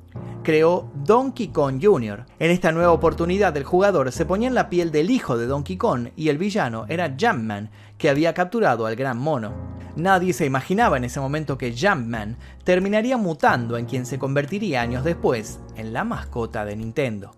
Creó 0.45 0.91
Donkey 0.93 1.47
Kong 1.47 1.79
Jr. 1.81 2.23
En 2.37 2.51
esta 2.51 2.71
nueva 2.71 2.91
oportunidad 2.91 3.57
el 3.57 3.63
jugador 3.63 4.11
se 4.11 4.27
ponía 4.27 4.47
en 4.47 4.53
la 4.53 4.69
piel 4.69 4.91
del 4.91 5.09
hijo 5.09 5.39
de 5.39 5.47
Donkey 5.47 5.75
Kong 5.75 6.09
y 6.15 6.29
el 6.29 6.37
villano 6.37 6.85
era 6.87 7.15
Jumpman, 7.19 7.71
que 7.97 8.11
había 8.11 8.35
capturado 8.35 8.85
al 8.85 8.95
gran 8.95 9.17
mono. 9.17 9.55
Nadie 9.95 10.33
se 10.33 10.45
imaginaba 10.45 10.97
en 10.97 11.05
ese 11.05 11.19
momento 11.19 11.57
que 11.57 11.75
Jumpman 11.75 12.37
terminaría 12.63 13.17
mutando 13.17 13.75
en 13.75 13.87
quien 13.87 14.05
se 14.05 14.19
convertiría 14.19 14.83
años 14.83 15.03
después 15.03 15.59
en 15.77 15.93
la 15.93 16.03
mascota 16.03 16.63
de 16.63 16.75
Nintendo. 16.75 17.33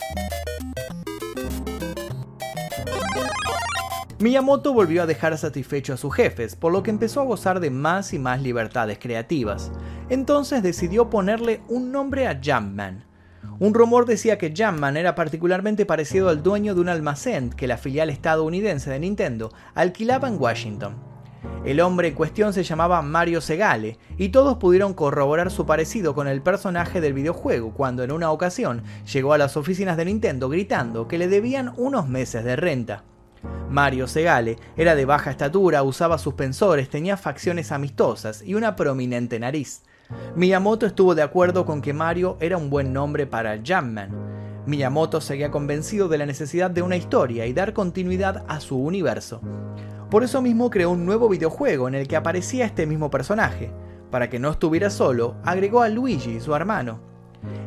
Miyamoto 4.19 4.73
volvió 4.73 5.03
a 5.03 5.05
dejar 5.05 5.37
satisfecho 5.37 5.93
a 5.93 5.97
sus 5.97 6.11
jefes, 6.15 6.55
por 6.55 6.71
lo 6.71 6.81
que 6.81 6.89
empezó 6.89 7.21
a 7.21 7.25
gozar 7.25 7.59
de 7.59 7.69
más 7.69 8.13
y 8.13 8.19
más 8.19 8.41
libertades 8.41 8.97
creativas. 8.97 9.71
Entonces 10.09 10.63
decidió 10.63 11.11
ponerle 11.11 11.61
un 11.67 11.91
nombre 11.91 12.27
a 12.27 12.41
Jumpman. 12.43 13.05
Un 13.59 13.75
rumor 13.75 14.07
decía 14.07 14.39
que 14.39 14.55
Jumpman 14.57 14.97
era 14.97 15.13
particularmente 15.13 15.85
parecido 15.85 16.29
al 16.29 16.41
dueño 16.41 16.73
de 16.73 16.81
un 16.81 16.89
almacén 16.89 17.51
que 17.51 17.67
la 17.67 17.77
filial 17.77 18.09
estadounidense 18.09 18.89
de 18.89 18.99
Nintendo 18.99 19.51
alquilaba 19.75 20.27
en 20.27 20.41
Washington. 20.41 20.95
El 21.63 21.79
hombre 21.79 22.07
en 22.07 22.15
cuestión 22.15 22.53
se 22.53 22.63
llamaba 22.63 23.03
Mario 23.03 23.39
Segale, 23.39 23.99
y 24.17 24.29
todos 24.29 24.57
pudieron 24.57 24.95
corroborar 24.95 25.51
su 25.51 25.67
parecido 25.67 26.15
con 26.15 26.27
el 26.27 26.41
personaje 26.41 27.01
del 27.01 27.13
videojuego 27.13 27.71
cuando 27.71 28.03
en 28.03 28.11
una 28.11 28.31
ocasión 28.31 28.81
llegó 29.13 29.33
a 29.33 29.37
las 29.37 29.57
oficinas 29.57 29.95
de 29.95 30.05
Nintendo 30.05 30.49
gritando 30.49 31.07
que 31.07 31.19
le 31.19 31.27
debían 31.27 31.73
unos 31.77 32.07
meses 32.07 32.43
de 32.43 32.55
renta. 32.55 33.03
Mario 33.69 34.07
Segale 34.07 34.57
era 34.75 34.95
de 34.95 35.05
baja 35.05 35.29
estatura, 35.29 35.83
usaba 35.83 36.17
suspensores, 36.17 36.89
tenía 36.89 37.17
facciones 37.17 37.71
amistosas 37.71 38.41
y 38.41 38.55
una 38.55 38.75
prominente 38.75 39.39
nariz. 39.39 39.83
Miyamoto 40.35 40.85
estuvo 40.85 41.15
de 41.15 41.21
acuerdo 41.21 41.65
con 41.65 41.81
que 41.81 41.93
Mario 41.93 42.37
era 42.39 42.57
un 42.57 42.69
buen 42.69 42.93
nombre 42.93 43.27
para 43.27 43.57
Jumpman. 43.57 44.63
Miyamoto 44.65 45.21
seguía 45.21 45.51
convencido 45.51 46.07
de 46.07 46.17
la 46.17 46.25
necesidad 46.25 46.71
de 46.71 46.81
una 46.81 46.95
historia 46.95 47.45
y 47.45 47.53
dar 47.53 47.73
continuidad 47.73 48.45
a 48.47 48.59
su 48.59 48.77
universo. 48.77 49.41
Por 50.09 50.23
eso 50.23 50.41
mismo 50.41 50.69
creó 50.69 50.91
un 50.91 51.05
nuevo 51.05 51.27
videojuego 51.27 51.87
en 51.87 51.95
el 51.95 52.07
que 52.07 52.15
aparecía 52.15 52.65
este 52.65 52.85
mismo 52.85 53.09
personaje. 53.09 53.71
Para 54.11 54.29
que 54.29 54.39
no 54.39 54.49
estuviera 54.51 54.89
solo, 54.89 55.35
agregó 55.43 55.81
a 55.81 55.89
Luigi, 55.89 56.39
su 56.39 56.55
hermano. 56.55 57.01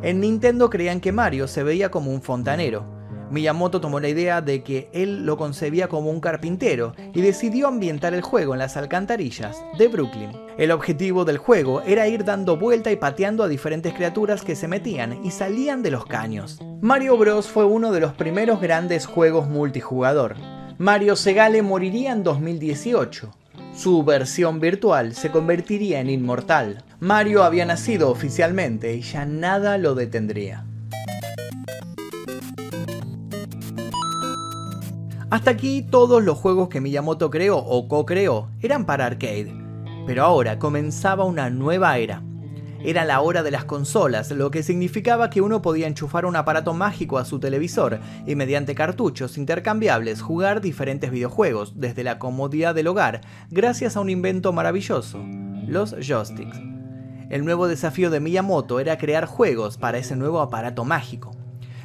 En 0.03 0.21
Nintendo 0.21 0.71
creían 0.71 1.01
que 1.01 1.13
Mario 1.13 1.47
se 1.49 1.63
veía 1.63 1.91
como 1.91 2.11
un 2.11 2.23
fontanero, 2.23 3.00
Miyamoto 3.31 3.81
tomó 3.81 4.01
la 4.01 4.09
idea 4.09 4.41
de 4.41 4.63
que 4.63 4.89
él 4.93 5.25
lo 5.25 5.37
concebía 5.37 5.89
como 5.89 6.11
un 6.11 6.21
carpintero 6.21 6.95
y 7.15 7.21
decidió 7.21 7.69
ambientar 7.69 8.13
el 8.15 8.23
juego 8.23 8.55
en 8.55 8.59
las 8.59 8.77
alcantarillas 8.77 9.57
de 9.79 9.89
Brooklyn. 9.89 10.31
El 10.59 10.73
objetivo 10.73 11.25
del 11.25 11.39
juego 11.39 11.83
era 11.83 12.09
ir 12.09 12.25
dando 12.25 12.57
vuelta 12.57 12.91
y 12.91 12.97
pateando 12.97 13.45
a 13.45 13.49
diferentes 13.49 13.95
criaturas 13.95 14.43
que 14.43 14.57
se 14.57 14.69
metían 14.69 15.25
y 15.25 15.31
salían 15.31 15.83
de 15.83 15.91
los 15.91 16.07
caños. 16.07 16.59
Mario 16.81 17.17
Bros 17.17 17.47
fue 17.47 17.65
uno 17.65 17.93
de 17.93 18.01
los 18.01 18.13
primeros 18.13 18.61
grandes 18.61 19.07
juegos 19.07 19.49
multijugador. 19.49 20.37
Mario 20.79 21.15
Segale 21.15 21.63
moriría 21.63 22.13
en 22.13 22.23
2018. 22.23 23.31
Su 23.77 24.03
versión 24.03 24.61
virtual 24.61 25.15
se 25.15 25.31
convertiría 25.31 26.01
en 26.01 26.11
inmortal. 26.11 26.85
Mario 26.99 27.45
había 27.45 27.65
nacido 27.65 28.11
oficialmente 28.11 28.95
y 28.95 29.03
ya 29.03 29.25
nada 29.25 29.79
lo 29.79 29.95
detendría. 29.95 30.65
Hasta 35.31 35.53
aquí 35.53 35.83
todos 35.89 36.25
los 36.25 36.37
juegos 36.37 36.69
que 36.69 36.81
Miyamoto 36.81 37.31
creó 37.31 37.59
o 37.59 37.87
co-creó 37.87 38.49
eran 38.61 38.85
para 38.85 39.07
arcade, 39.07 39.55
pero 40.05 40.25
ahora 40.25 40.59
comenzaba 40.59 41.25
una 41.25 41.51
nueva 41.51 41.97
era. 41.99 42.21
Era 42.83 43.05
la 43.05 43.21
hora 43.21 43.45
de 43.45 43.53
las 43.53 43.65
consolas, 43.65 44.33
lo 44.33 44.51
que 44.51 44.65
significaba 44.65 45.31
que 45.31 45.41
uno 45.41 45.63
podía 45.63 45.87
enchufar 45.87 46.27
un 46.27 46.35
aparato 46.35 46.75
mágico 46.75 47.17
a 47.17 47.25
su 47.25 47.39
televisor 47.39 48.01
y 48.27 48.35
mediante 48.35 48.75
cartuchos 48.75 49.39
intercambiables 49.39 50.21
jugar 50.21 50.61
diferentes 50.61 51.13
videojuegos 51.13 51.75
desde 51.79 52.03
la 52.03 52.19
comodidad 52.19 52.75
del 52.75 52.89
hogar 52.89 53.21
gracias 53.51 53.97
a 53.97 54.01
un 54.01 54.11
invento 54.11 54.53
maravilloso, 54.53 55.25
los 55.65 55.95
joysticks. 56.01 56.59
El 57.29 57.45
nuevo 57.45 57.69
desafío 57.69 58.11
de 58.11 58.19
Miyamoto 58.19 58.81
era 58.81 58.99
crear 58.99 59.27
juegos 59.27 59.77
para 59.77 59.99
ese 59.99 60.17
nuevo 60.17 60.41
aparato 60.41 60.85
mágico. 60.85 61.40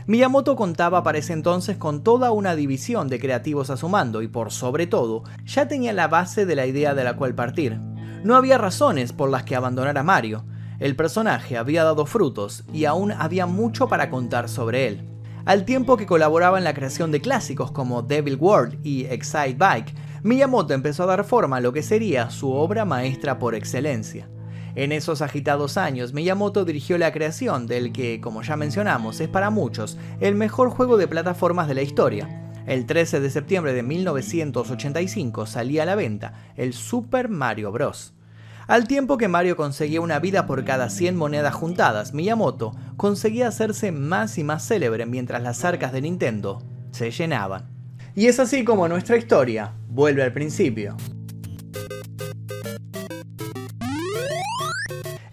Miyamoto 0.07 0.55
contaba 0.55 1.01
para 1.01 1.17
ese 1.17 1.33
entonces 1.33 1.77
con 1.77 2.03
toda 2.03 2.29
una 2.31 2.55
división 2.55 3.07
de 3.07 3.19
creativos 3.19 3.71
a 3.71 3.77
su 3.77 3.89
mando 3.89 4.21
y 4.21 4.27
por 4.27 4.51
sobre 4.51 4.85
todo 4.85 5.23
ya 5.45 5.67
tenía 5.67 5.93
la 5.93 6.07
base 6.07 6.45
de 6.45 6.55
la 6.55 6.67
idea 6.67 6.93
de 6.93 7.03
la 7.03 7.15
cual 7.15 7.33
partir. 7.33 7.79
No 8.23 8.35
había 8.35 8.59
razones 8.59 9.13
por 9.13 9.31
las 9.31 9.43
que 9.43 9.55
abandonara 9.55 10.01
a 10.01 10.03
Mario. 10.03 10.45
El 10.77 10.95
personaje 10.95 11.57
había 11.57 11.83
dado 11.83 12.05
frutos 12.05 12.65
y 12.71 12.85
aún 12.85 13.13
había 13.13 13.47
mucho 13.47 13.87
para 13.87 14.11
contar 14.11 14.47
sobre 14.47 14.87
él. 14.87 15.09
Al 15.43 15.65
tiempo 15.65 15.97
que 15.97 16.05
colaboraba 16.05 16.59
en 16.59 16.65
la 16.65 16.75
creación 16.75 17.11
de 17.11 17.21
clásicos 17.21 17.71
como 17.71 18.03
Devil 18.03 18.37
World 18.39 18.79
y 18.83 19.05
Excite 19.05 19.55
Bike, 19.57 19.95
Miyamoto 20.21 20.75
empezó 20.75 21.03
a 21.03 21.07
dar 21.07 21.23
forma 21.23 21.57
a 21.57 21.61
lo 21.61 21.73
que 21.73 21.81
sería 21.81 22.29
su 22.29 22.51
obra 22.51 22.85
maestra 22.85 23.39
por 23.39 23.55
excelencia. 23.55 24.27
En 24.75 24.91
esos 24.91 25.21
agitados 25.21 25.77
años, 25.77 26.11
Miyamoto 26.11 26.65
dirigió 26.65 26.97
la 26.97 27.13
creación 27.13 27.65
del 27.65 27.93
que, 27.93 28.19
como 28.19 28.41
ya 28.41 28.57
mencionamos, 28.57 29.21
es 29.21 29.29
para 29.29 29.49
muchos 29.49 29.97
el 30.19 30.35
mejor 30.35 30.69
juego 30.69 30.97
de 30.97 31.07
plataformas 31.07 31.69
de 31.69 31.75
la 31.75 31.81
historia. 31.81 32.51
El 32.67 32.85
13 32.85 33.21
de 33.21 33.29
septiembre 33.29 33.73
de 33.73 33.83
1985 33.83 35.45
salía 35.45 35.83
a 35.83 35.85
la 35.85 35.95
venta 35.95 36.33
el 36.57 36.73
Super 36.73 37.29
Mario 37.29 37.71
Bros. 37.71 38.13
Al 38.67 38.85
tiempo 38.85 39.17
que 39.17 39.29
Mario 39.29 39.55
conseguía 39.55 40.01
una 40.01 40.19
vida 40.19 40.45
por 40.45 40.65
cada 40.65 40.89
100 40.89 41.15
monedas 41.15 41.53
juntadas, 41.53 42.13
Miyamoto 42.13 42.75
conseguía 42.97 43.47
hacerse 43.47 43.93
más 43.93 44.37
y 44.37 44.43
más 44.43 44.67
célebre 44.67 45.05
mientras 45.05 45.41
las 45.41 45.63
arcas 45.63 45.93
de 45.93 46.01
Nintendo 46.01 46.61
se 46.91 47.11
llenaban. 47.11 47.69
Y 48.13 48.27
es 48.27 48.39
así 48.39 48.65
como 48.65 48.89
nuestra 48.89 49.15
historia 49.15 49.71
vuelve 49.87 50.23
al 50.23 50.33
principio. 50.33 50.97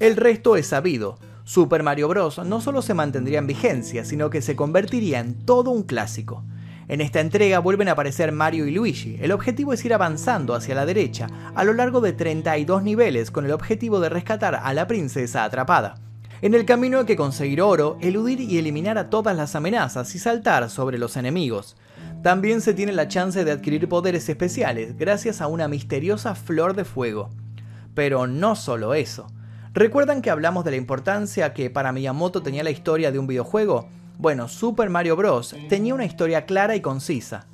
El 0.03 0.17
resto 0.17 0.57
es 0.57 0.67
sabido. 0.67 1.17
Super 1.45 1.85
Mario 1.85 2.09
Bros. 2.09 2.45
no 2.45 2.61
solo 2.61 2.83
se 2.83 2.93
mantendría 2.93 3.39
en 3.39 3.47
vigencia, 3.47 4.05
sino 4.05 4.31
que 4.31 4.43
se 4.43 4.57
convertiría 4.57 5.21
en 5.21 5.35
todo 5.47 5.71
un 5.71 5.85
clásico. 5.85 6.43
En 6.89 7.01
esta 7.01 7.21
entrega 7.21 7.61
vuelven 7.61 7.87
a 7.87 7.93
aparecer 7.93 8.33
Mario 8.33 8.67
y 8.67 8.73
Luigi. 8.73 9.17
El 9.21 9.31
objetivo 9.31 9.73
es 9.73 9.85
ir 9.85 9.95
avanzando 9.95 10.57
hacia 10.57 10.75
la 10.75 10.87
derecha 10.87 11.29
a 11.55 11.63
lo 11.63 11.73
largo 11.73 12.01
de 12.01 12.13
32 12.13 12.83
niveles 12.83 13.31
con 13.31 13.45
el 13.45 13.53
objetivo 13.53 14.01
de 14.01 14.09
rescatar 14.09 14.57
a 14.57 14.75
la 14.75 14.89
princesa 14.89 15.45
atrapada. 15.45 15.95
En 16.41 16.55
el 16.55 16.65
camino 16.65 16.99
hay 16.99 17.05
que 17.05 17.15
conseguir 17.15 17.63
oro, 17.63 17.97
eludir 18.01 18.41
y 18.41 18.59
eliminar 18.59 18.99
a 18.99 19.09
todas 19.09 19.37
las 19.37 19.55
amenazas 19.55 20.13
y 20.17 20.19
saltar 20.19 20.69
sobre 20.69 20.99
los 20.99 21.17
enemigos. 21.17 21.77
También 22.25 22.61
se 22.61 22.75
tiene 22.75 22.91
la 22.91 23.07
chance 23.07 23.45
de 23.45 23.53
adquirir 23.53 23.89
poderes 23.89 24.29
especiales 24.29 24.99
gracias 24.99 25.41
a 25.41 25.47
una 25.47 25.69
misteriosa 25.69 26.35
flor 26.35 26.75
de 26.75 26.85
fuego. 26.85 27.31
Pero 27.95 28.27
no 28.27 28.57
solo 28.57 28.95
eso. 28.95 29.29
¿Recuerdan 29.75 30.21
que 30.21 30.29
hablamos 30.29 30.67
de 30.67 30.71
la 30.73 30.77
importancia 30.77 31.55
que 31.55 31.71
para 31.71 31.93
Miyamoto 31.93 32.43
tenía 32.43 32.63
la 32.63 32.71
historia 32.71 33.11
de 33.11 33.19
un 33.19 33.27
videojuego? 33.27 33.89
Bueno, 34.19 34.47
Super 34.47 34.91
Mario 34.91 35.17
Bros. 35.17 35.57
tenía 35.71 35.95
una 35.95 36.05
historia 36.05 36.45
clara 36.45 36.77
y 36.77 36.83
concisa. 36.83 37.47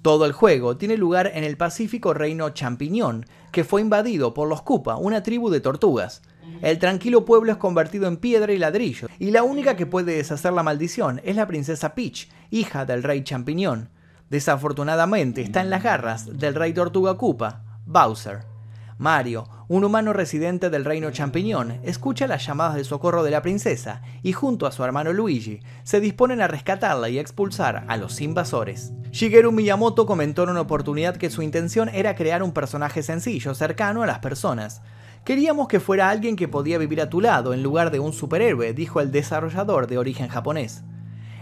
Todo 0.00 0.26
el 0.26 0.32
juego 0.32 0.76
tiene 0.76 0.96
lugar 0.96 1.32
en 1.34 1.42
el 1.42 1.56
pacífico 1.56 2.14
reino 2.14 2.50
Champiñón, 2.50 3.26
que 3.50 3.64
fue 3.64 3.80
invadido 3.80 4.32
por 4.32 4.46
los 4.46 4.62
Koopa, 4.62 4.94
una 4.94 5.24
tribu 5.24 5.50
de 5.50 5.58
tortugas. 5.58 6.22
El 6.62 6.78
tranquilo 6.78 7.24
pueblo 7.24 7.50
es 7.50 7.58
convertido 7.58 8.06
en 8.06 8.18
piedra 8.18 8.52
y 8.52 8.58
ladrillo, 8.58 9.08
y 9.18 9.32
la 9.32 9.42
única 9.42 9.74
que 9.74 9.86
puede 9.86 10.14
deshacer 10.14 10.52
la 10.52 10.62
maldición 10.62 11.20
es 11.24 11.34
la 11.34 11.48
princesa 11.48 11.96
Peach, 11.96 12.28
hija 12.50 12.84
del 12.84 13.02
rey 13.02 13.24
Champiñón. 13.24 13.90
Desafortunadamente 14.30 15.42
está 15.42 15.62
en 15.62 15.70
las 15.70 15.82
garras 15.82 16.38
del 16.38 16.54
rey 16.54 16.72
tortuga 16.72 17.16
Koopa, 17.16 17.64
Bowser. 17.86 18.55
Mario, 18.98 19.46
un 19.68 19.84
humano 19.84 20.14
residente 20.14 20.70
del 20.70 20.86
reino 20.86 21.10
champiñón, 21.10 21.80
escucha 21.82 22.26
las 22.26 22.46
llamadas 22.46 22.76
de 22.76 22.84
socorro 22.84 23.22
de 23.24 23.30
la 23.30 23.42
princesa 23.42 24.00
y 24.22 24.32
junto 24.32 24.66
a 24.66 24.72
su 24.72 24.82
hermano 24.84 25.12
Luigi 25.12 25.60
se 25.82 26.00
disponen 26.00 26.40
a 26.40 26.48
rescatarla 26.48 27.10
y 27.10 27.18
expulsar 27.18 27.84
a 27.88 27.96
los 27.98 28.22
invasores. 28.22 28.94
Shigeru 29.10 29.52
Miyamoto 29.52 30.06
comentó 30.06 30.44
en 30.44 30.50
una 30.50 30.62
oportunidad 30.62 31.18
que 31.18 31.28
su 31.28 31.42
intención 31.42 31.90
era 31.90 32.14
crear 32.14 32.42
un 32.42 32.52
personaje 32.52 33.02
sencillo, 33.02 33.54
cercano 33.54 34.02
a 34.02 34.06
las 34.06 34.20
personas. 34.20 34.80
Queríamos 35.26 35.68
que 35.68 35.78
fuera 35.78 36.08
alguien 36.08 36.34
que 36.34 36.48
podía 36.48 36.78
vivir 36.78 37.02
a 37.02 37.10
tu 37.10 37.20
lado 37.20 37.52
en 37.52 37.62
lugar 37.62 37.90
de 37.90 37.98
un 37.98 38.14
superhéroe, 38.14 38.72
dijo 38.72 39.02
el 39.02 39.12
desarrollador 39.12 39.88
de 39.88 39.98
origen 39.98 40.28
japonés. 40.28 40.84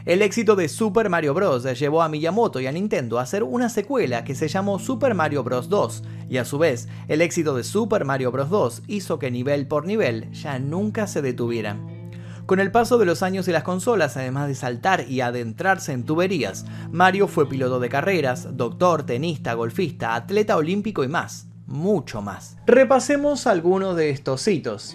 El 0.06 0.20
éxito 0.20 0.54
de 0.54 0.68
Super 0.68 1.08
Mario 1.08 1.32
Bros. 1.32 1.62
llevó 1.78 2.02
a 2.02 2.11
Miyamoto 2.11 2.61
y 2.61 2.66
a 2.66 2.73
Nintendo 2.73 3.18
a 3.18 3.23
hacer 3.23 3.42
una 3.42 3.70
secuela 3.70 4.23
que 4.23 4.34
se 4.34 4.49
llamó 4.49 4.78
Super 4.78 5.14
Mario 5.14 5.42
Bros. 5.44 5.70
2, 5.70 6.02
y 6.28 6.38
a 6.38 6.44
su 6.44 6.58
vez, 6.58 6.88
el 7.08 7.20
éxito 7.20 7.54
de 7.54 7.64
Super 7.64 8.04
Mario 8.04 8.32
Bros. 8.32 8.50
2 8.50 8.82
hizo 8.86 9.18
que 9.18 9.30
nivel 9.30 9.66
por 9.66 9.86
nivel 9.86 10.30
ya 10.32 10.58
nunca 10.58 11.06
se 11.06 11.22
detuvieran. 11.22 11.94
Con 12.46 12.60
el 12.60 12.70
paso 12.70 12.98
de 12.98 13.06
los 13.06 13.22
años 13.22 13.48
y 13.48 13.52
las 13.52 13.62
consolas, 13.62 14.18
además 14.18 14.48
de 14.48 14.54
saltar 14.54 15.06
y 15.08 15.22
adentrarse 15.22 15.92
en 15.92 16.04
tuberías, 16.04 16.66
Mario 16.92 17.26
fue 17.26 17.48
piloto 17.48 17.80
de 17.80 17.88
carreras, 17.88 18.56
doctor, 18.56 19.04
tenista, 19.04 19.54
golfista, 19.54 20.14
atleta 20.14 20.56
olímpico 20.58 21.04
y 21.04 21.08
más, 21.08 21.48
mucho 21.66 22.20
más. 22.20 22.58
Repasemos 22.66 23.46
algunos 23.46 23.96
de 23.96 24.10
estos 24.10 24.46
hitos. 24.46 24.94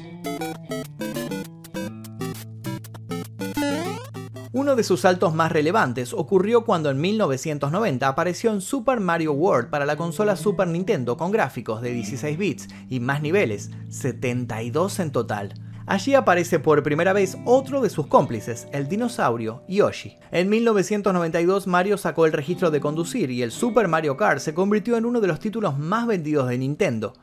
Uno 4.70 4.76
de 4.76 4.84
sus 4.84 5.00
saltos 5.00 5.34
más 5.34 5.52
relevantes 5.52 6.14
ocurrió 6.14 6.64
cuando 6.64 6.92
en 6.92 7.02
1990 7.02 8.08
apareció 8.08 8.54
en 8.54 8.62
Super 8.62 9.00
Mario 9.00 9.34
World 9.34 9.72
para 9.72 9.84
la 9.84 9.98
consola 9.98 10.36
Super 10.36 10.68
Nintendo 10.68 11.18
con 11.18 11.32
gráficos 11.32 11.82
de 11.82 11.92
16 11.92 12.38
bits 12.38 12.68
y 12.88 13.00
más 13.00 13.24
niveles, 13.24 13.72
72 13.90 15.00
en 15.00 15.12
total. 15.12 15.56
Allí 15.88 16.14
aparece 16.14 16.60
por 16.60 16.84
primera 16.84 17.14
vez 17.14 17.36
otro 17.46 17.82
de 17.82 17.90
sus 17.90 18.06
cómplices, 18.06 18.68
el 18.72 18.88
dinosaurio 18.88 19.64
Yoshi. 19.68 20.18
En 20.30 20.50
1992 20.50 21.66
Mario 21.66 21.98
sacó 21.98 22.28
el 22.28 22.32
registro 22.32 22.70
de 22.70 22.80
conducir 22.80 23.32
y 23.32 23.42
el 23.42 23.52
Super 23.52 23.88
Mario 23.88 24.18
Kart 24.18 24.40
se 24.40 24.54
convirtió 24.54 24.98
en 24.98 25.06
uno 25.06 25.20
de 25.20 25.30
los 25.30 25.40
títulos 25.40 25.80
más 25.80 26.06
vendidos 26.06 26.48
de 26.48 26.60
Nintendo. 26.60 27.14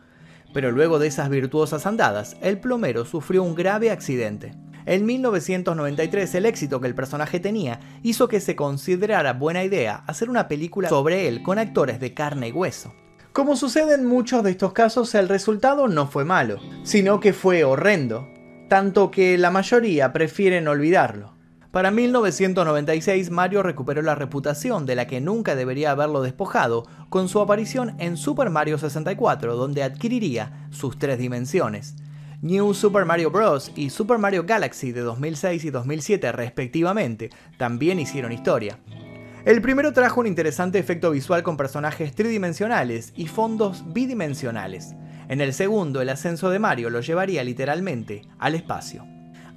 Pero 0.52 0.72
luego 0.72 0.98
de 0.98 1.06
esas 1.06 1.28
virtuosas 1.28 1.86
andadas, 1.86 2.36
el 2.40 2.58
plomero 2.58 3.04
sufrió 3.04 3.44
un 3.44 3.54
grave 3.54 3.92
accidente. 3.92 4.52
En 4.86 5.04
1993 5.04 6.32
el 6.36 6.46
éxito 6.46 6.80
que 6.80 6.86
el 6.86 6.94
personaje 6.94 7.40
tenía 7.40 7.80
hizo 8.04 8.28
que 8.28 8.40
se 8.40 8.54
considerara 8.54 9.32
buena 9.32 9.64
idea 9.64 10.04
hacer 10.06 10.30
una 10.30 10.46
película 10.46 10.88
sobre 10.88 11.26
él 11.26 11.42
con 11.42 11.58
actores 11.58 11.98
de 11.98 12.14
carne 12.14 12.48
y 12.48 12.52
hueso. 12.52 12.94
Como 13.32 13.56
sucede 13.56 13.94
en 13.94 14.06
muchos 14.06 14.44
de 14.44 14.52
estos 14.52 14.72
casos, 14.72 15.12
el 15.16 15.28
resultado 15.28 15.88
no 15.88 16.06
fue 16.06 16.24
malo, 16.24 16.58
sino 16.84 17.18
que 17.18 17.32
fue 17.32 17.64
horrendo, 17.64 18.28
tanto 18.68 19.10
que 19.10 19.36
la 19.36 19.50
mayoría 19.50 20.12
prefieren 20.12 20.68
olvidarlo. 20.68 21.34
Para 21.72 21.90
1996 21.90 23.30
Mario 23.30 23.64
recuperó 23.64 24.02
la 24.02 24.14
reputación 24.14 24.86
de 24.86 24.94
la 24.94 25.08
que 25.08 25.20
nunca 25.20 25.56
debería 25.56 25.90
haberlo 25.90 26.22
despojado 26.22 26.86
con 27.10 27.28
su 27.28 27.40
aparición 27.40 27.96
en 27.98 28.16
Super 28.16 28.50
Mario 28.50 28.78
64, 28.78 29.56
donde 29.56 29.82
adquiriría 29.82 30.68
sus 30.70 30.96
tres 30.96 31.18
dimensiones. 31.18 31.96
New 32.42 32.74
Super 32.74 33.06
Mario 33.06 33.30
Bros. 33.30 33.72
y 33.76 33.88
Super 33.88 34.18
Mario 34.18 34.44
Galaxy 34.44 34.92
de 34.92 35.00
2006 35.00 35.64
y 35.64 35.70
2007 35.70 36.32
respectivamente 36.32 37.30
también 37.56 37.98
hicieron 37.98 38.30
historia. 38.30 38.78
El 39.46 39.62
primero 39.62 39.92
trajo 39.92 40.20
un 40.20 40.26
interesante 40.26 40.78
efecto 40.78 41.10
visual 41.12 41.42
con 41.42 41.56
personajes 41.56 42.14
tridimensionales 42.14 43.12
y 43.16 43.26
fondos 43.26 43.84
bidimensionales. 43.92 44.94
En 45.28 45.40
el 45.40 45.54
segundo, 45.54 46.02
el 46.02 46.10
ascenso 46.10 46.50
de 46.50 46.58
Mario 46.58 46.90
lo 46.90 47.00
llevaría 47.00 47.42
literalmente 47.42 48.22
al 48.38 48.54
espacio. 48.54 49.06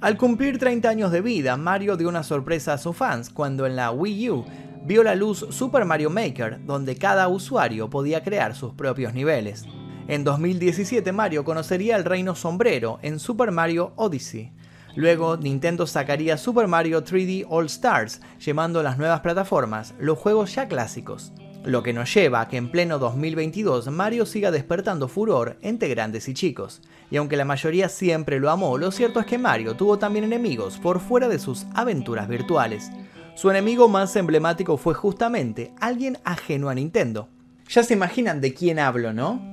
Al 0.00 0.16
cumplir 0.16 0.58
30 0.58 0.88
años 0.88 1.12
de 1.12 1.20
vida, 1.20 1.56
Mario 1.58 1.98
dio 1.98 2.08
una 2.08 2.22
sorpresa 2.22 2.72
a 2.72 2.78
sus 2.78 2.96
fans 2.96 3.28
cuando 3.28 3.66
en 3.66 3.76
la 3.76 3.90
Wii 3.90 4.30
U 4.30 4.44
vio 4.86 5.02
la 5.02 5.14
luz 5.14 5.44
Super 5.50 5.84
Mario 5.84 6.08
Maker, 6.08 6.64
donde 6.64 6.96
cada 6.96 7.28
usuario 7.28 7.90
podía 7.90 8.22
crear 8.22 8.54
sus 8.54 8.72
propios 8.72 9.12
niveles. 9.12 9.66
En 10.10 10.24
2017 10.24 11.12
Mario 11.12 11.44
conocería 11.44 11.94
el 11.94 12.04
reino 12.04 12.34
sombrero 12.34 12.98
en 13.00 13.20
Super 13.20 13.52
Mario 13.52 13.92
Odyssey. 13.94 14.50
Luego 14.96 15.36
Nintendo 15.36 15.86
sacaría 15.86 16.36
Super 16.36 16.66
Mario 16.66 17.04
3D 17.04 17.46
All 17.48 17.66
Stars, 17.66 18.20
llamando 18.40 18.80
a 18.80 18.82
las 18.82 18.98
nuevas 18.98 19.20
plataformas 19.20 19.94
los 20.00 20.18
juegos 20.18 20.52
ya 20.52 20.66
clásicos. 20.66 21.32
Lo 21.62 21.84
que 21.84 21.92
nos 21.92 22.12
lleva 22.12 22.40
a 22.40 22.48
que 22.48 22.56
en 22.56 22.72
pleno 22.72 22.98
2022 22.98 23.86
Mario 23.92 24.26
siga 24.26 24.50
despertando 24.50 25.06
furor 25.06 25.58
entre 25.62 25.88
grandes 25.90 26.28
y 26.28 26.34
chicos. 26.34 26.82
Y 27.08 27.16
aunque 27.16 27.36
la 27.36 27.44
mayoría 27.44 27.88
siempre 27.88 28.40
lo 28.40 28.50
amó, 28.50 28.78
lo 28.78 28.90
cierto 28.90 29.20
es 29.20 29.26
que 29.26 29.38
Mario 29.38 29.76
tuvo 29.76 30.00
también 30.00 30.24
enemigos 30.24 30.78
por 30.78 30.98
fuera 30.98 31.28
de 31.28 31.38
sus 31.38 31.66
aventuras 31.72 32.26
virtuales. 32.26 32.90
Su 33.36 33.48
enemigo 33.48 33.88
más 33.88 34.16
emblemático 34.16 34.76
fue 34.76 34.94
justamente 34.94 35.72
alguien 35.80 36.18
ajeno 36.24 36.68
a 36.68 36.74
Nintendo. 36.74 37.28
Ya 37.68 37.84
se 37.84 37.94
imaginan 37.94 38.40
de 38.40 38.52
quién 38.54 38.80
hablo, 38.80 39.12
¿no? 39.12 39.50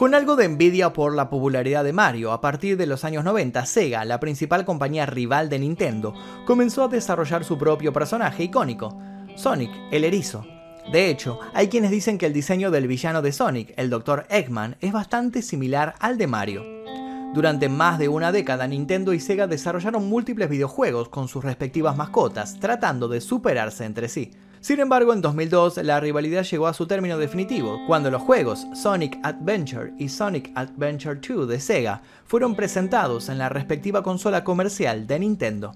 Con 0.00 0.14
algo 0.14 0.34
de 0.34 0.46
envidia 0.46 0.94
por 0.94 1.14
la 1.14 1.28
popularidad 1.28 1.84
de 1.84 1.92
Mario, 1.92 2.32
a 2.32 2.40
partir 2.40 2.78
de 2.78 2.86
los 2.86 3.04
años 3.04 3.22
90, 3.22 3.66
Sega, 3.66 4.06
la 4.06 4.18
principal 4.18 4.64
compañía 4.64 5.04
rival 5.04 5.50
de 5.50 5.58
Nintendo, 5.58 6.14
comenzó 6.46 6.84
a 6.84 6.88
desarrollar 6.88 7.44
su 7.44 7.58
propio 7.58 7.92
personaje 7.92 8.44
icónico, 8.44 8.98
Sonic, 9.36 9.70
el 9.92 10.04
erizo. 10.04 10.46
De 10.90 11.10
hecho, 11.10 11.38
hay 11.52 11.68
quienes 11.68 11.90
dicen 11.90 12.16
que 12.16 12.24
el 12.24 12.32
diseño 12.32 12.70
del 12.70 12.88
villano 12.88 13.20
de 13.20 13.30
Sonic, 13.30 13.74
el 13.76 13.90
Dr. 13.90 14.24
Eggman, 14.30 14.78
es 14.80 14.90
bastante 14.90 15.42
similar 15.42 15.94
al 15.98 16.16
de 16.16 16.26
Mario. 16.26 16.64
Durante 17.34 17.68
más 17.68 17.98
de 17.98 18.08
una 18.08 18.32
década, 18.32 18.66
Nintendo 18.66 19.12
y 19.12 19.20
Sega 19.20 19.48
desarrollaron 19.48 20.08
múltiples 20.08 20.48
videojuegos 20.48 21.10
con 21.10 21.28
sus 21.28 21.44
respectivas 21.44 21.94
mascotas, 21.94 22.58
tratando 22.58 23.06
de 23.06 23.20
superarse 23.20 23.84
entre 23.84 24.08
sí. 24.08 24.30
Sin 24.60 24.78
embargo, 24.78 25.14
en 25.14 25.22
2002 25.22 25.78
la 25.78 26.00
rivalidad 26.00 26.44
llegó 26.44 26.66
a 26.66 26.74
su 26.74 26.86
término 26.86 27.16
definitivo, 27.16 27.78
cuando 27.86 28.10
los 28.10 28.20
juegos 28.20 28.66
Sonic 28.74 29.18
Adventure 29.22 29.94
y 29.98 30.10
Sonic 30.10 30.52
Adventure 30.54 31.18
2 31.18 31.48
de 31.48 31.58
Sega 31.58 32.02
fueron 32.26 32.54
presentados 32.54 33.30
en 33.30 33.38
la 33.38 33.48
respectiva 33.48 34.02
consola 34.02 34.44
comercial 34.44 35.06
de 35.06 35.18
Nintendo. 35.18 35.72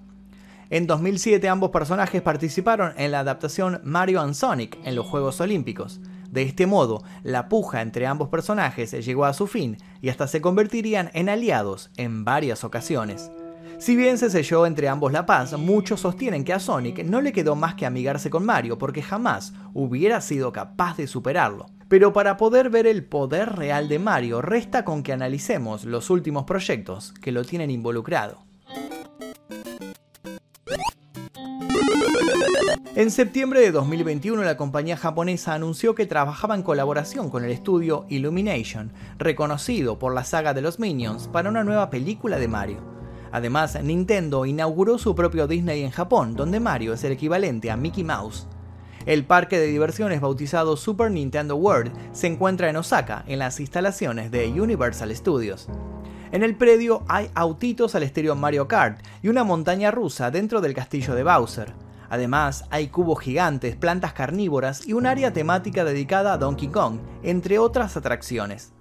En 0.68 0.86
2007 0.86 1.48
ambos 1.48 1.70
personajes 1.70 2.20
participaron 2.20 2.92
en 2.98 3.10
la 3.10 3.20
adaptación 3.20 3.80
Mario 3.84 4.20
and 4.20 4.34
Sonic 4.34 4.78
en 4.84 4.96
los 4.96 5.06
Juegos 5.06 5.40
Olímpicos. 5.40 6.00
De 6.30 6.42
este 6.42 6.66
modo, 6.66 7.02
la 7.22 7.48
puja 7.48 7.80
entre 7.80 8.06
ambos 8.06 8.28
personajes 8.28 8.90
llegó 8.90 9.24
a 9.24 9.32
su 9.32 9.46
fin 9.46 9.78
y 10.02 10.10
hasta 10.10 10.26
se 10.26 10.42
convertirían 10.42 11.10
en 11.14 11.30
aliados 11.30 11.90
en 11.96 12.24
varias 12.26 12.64
ocasiones. 12.64 13.30
Si 13.78 13.96
bien 13.96 14.18
se 14.18 14.30
selló 14.30 14.66
entre 14.66 14.88
ambos 14.88 15.12
la 15.12 15.26
paz, 15.26 15.52
muchos 15.58 16.00
sostienen 16.00 16.44
que 16.44 16.52
a 16.52 16.60
Sonic 16.60 17.04
no 17.04 17.20
le 17.20 17.32
quedó 17.32 17.56
más 17.56 17.74
que 17.74 17.86
amigarse 17.86 18.30
con 18.30 18.44
Mario 18.44 18.78
porque 18.78 19.02
jamás 19.02 19.52
hubiera 19.72 20.20
sido 20.20 20.52
capaz 20.52 20.96
de 20.96 21.06
superarlo. 21.06 21.66
Pero 21.88 22.12
para 22.12 22.36
poder 22.36 22.70
ver 22.70 22.86
el 22.86 23.04
poder 23.04 23.56
real 23.56 23.88
de 23.88 23.98
Mario, 23.98 24.40
resta 24.40 24.84
con 24.84 25.02
que 25.02 25.12
analicemos 25.12 25.84
los 25.84 26.10
últimos 26.10 26.44
proyectos 26.44 27.12
que 27.12 27.32
lo 27.32 27.44
tienen 27.44 27.70
involucrado. 27.70 28.44
En 32.96 33.10
septiembre 33.10 33.60
de 33.60 33.72
2021 33.72 34.44
la 34.44 34.56
compañía 34.56 34.96
japonesa 34.96 35.52
anunció 35.52 35.96
que 35.96 36.06
trabajaba 36.06 36.54
en 36.54 36.62
colaboración 36.62 37.28
con 37.28 37.44
el 37.44 37.50
estudio 37.50 38.06
Illumination, 38.08 38.92
reconocido 39.18 39.98
por 39.98 40.14
la 40.14 40.22
saga 40.22 40.54
de 40.54 40.62
los 40.62 40.78
Minions, 40.78 41.26
para 41.26 41.48
una 41.48 41.64
nueva 41.64 41.90
película 41.90 42.38
de 42.38 42.48
Mario. 42.48 42.93
Además, 43.34 43.76
Nintendo 43.82 44.46
inauguró 44.46 44.96
su 44.96 45.16
propio 45.16 45.48
Disney 45.48 45.82
en 45.82 45.90
Japón, 45.90 46.36
donde 46.36 46.60
Mario 46.60 46.92
es 46.92 47.02
el 47.02 47.10
equivalente 47.10 47.68
a 47.68 47.76
Mickey 47.76 48.04
Mouse. 48.04 48.46
El 49.06 49.24
parque 49.24 49.58
de 49.58 49.66
diversiones 49.66 50.20
bautizado 50.20 50.76
Super 50.76 51.10
Nintendo 51.10 51.56
World 51.56 51.90
se 52.12 52.28
encuentra 52.28 52.70
en 52.70 52.76
Osaka, 52.76 53.24
en 53.26 53.40
las 53.40 53.58
instalaciones 53.58 54.30
de 54.30 54.46
Universal 54.52 55.12
Studios. 55.16 55.66
En 56.30 56.44
el 56.44 56.54
predio 56.54 57.02
hay 57.08 57.28
autitos 57.34 57.96
al 57.96 58.04
estilo 58.04 58.36
Mario 58.36 58.68
Kart 58.68 59.04
y 59.20 59.26
una 59.26 59.42
montaña 59.42 59.90
rusa 59.90 60.30
dentro 60.30 60.60
del 60.60 60.72
castillo 60.72 61.16
de 61.16 61.24
Bowser. 61.24 61.72
Además, 62.10 62.66
hay 62.70 62.86
cubos 62.86 63.18
gigantes, 63.18 63.74
plantas 63.74 64.12
carnívoras 64.12 64.86
y 64.86 64.92
un 64.92 65.06
área 65.06 65.32
temática 65.32 65.82
dedicada 65.82 66.34
a 66.34 66.38
Donkey 66.38 66.68
Kong, 66.68 67.00
entre 67.24 67.58
otras 67.58 67.96
atracciones. 67.96 68.73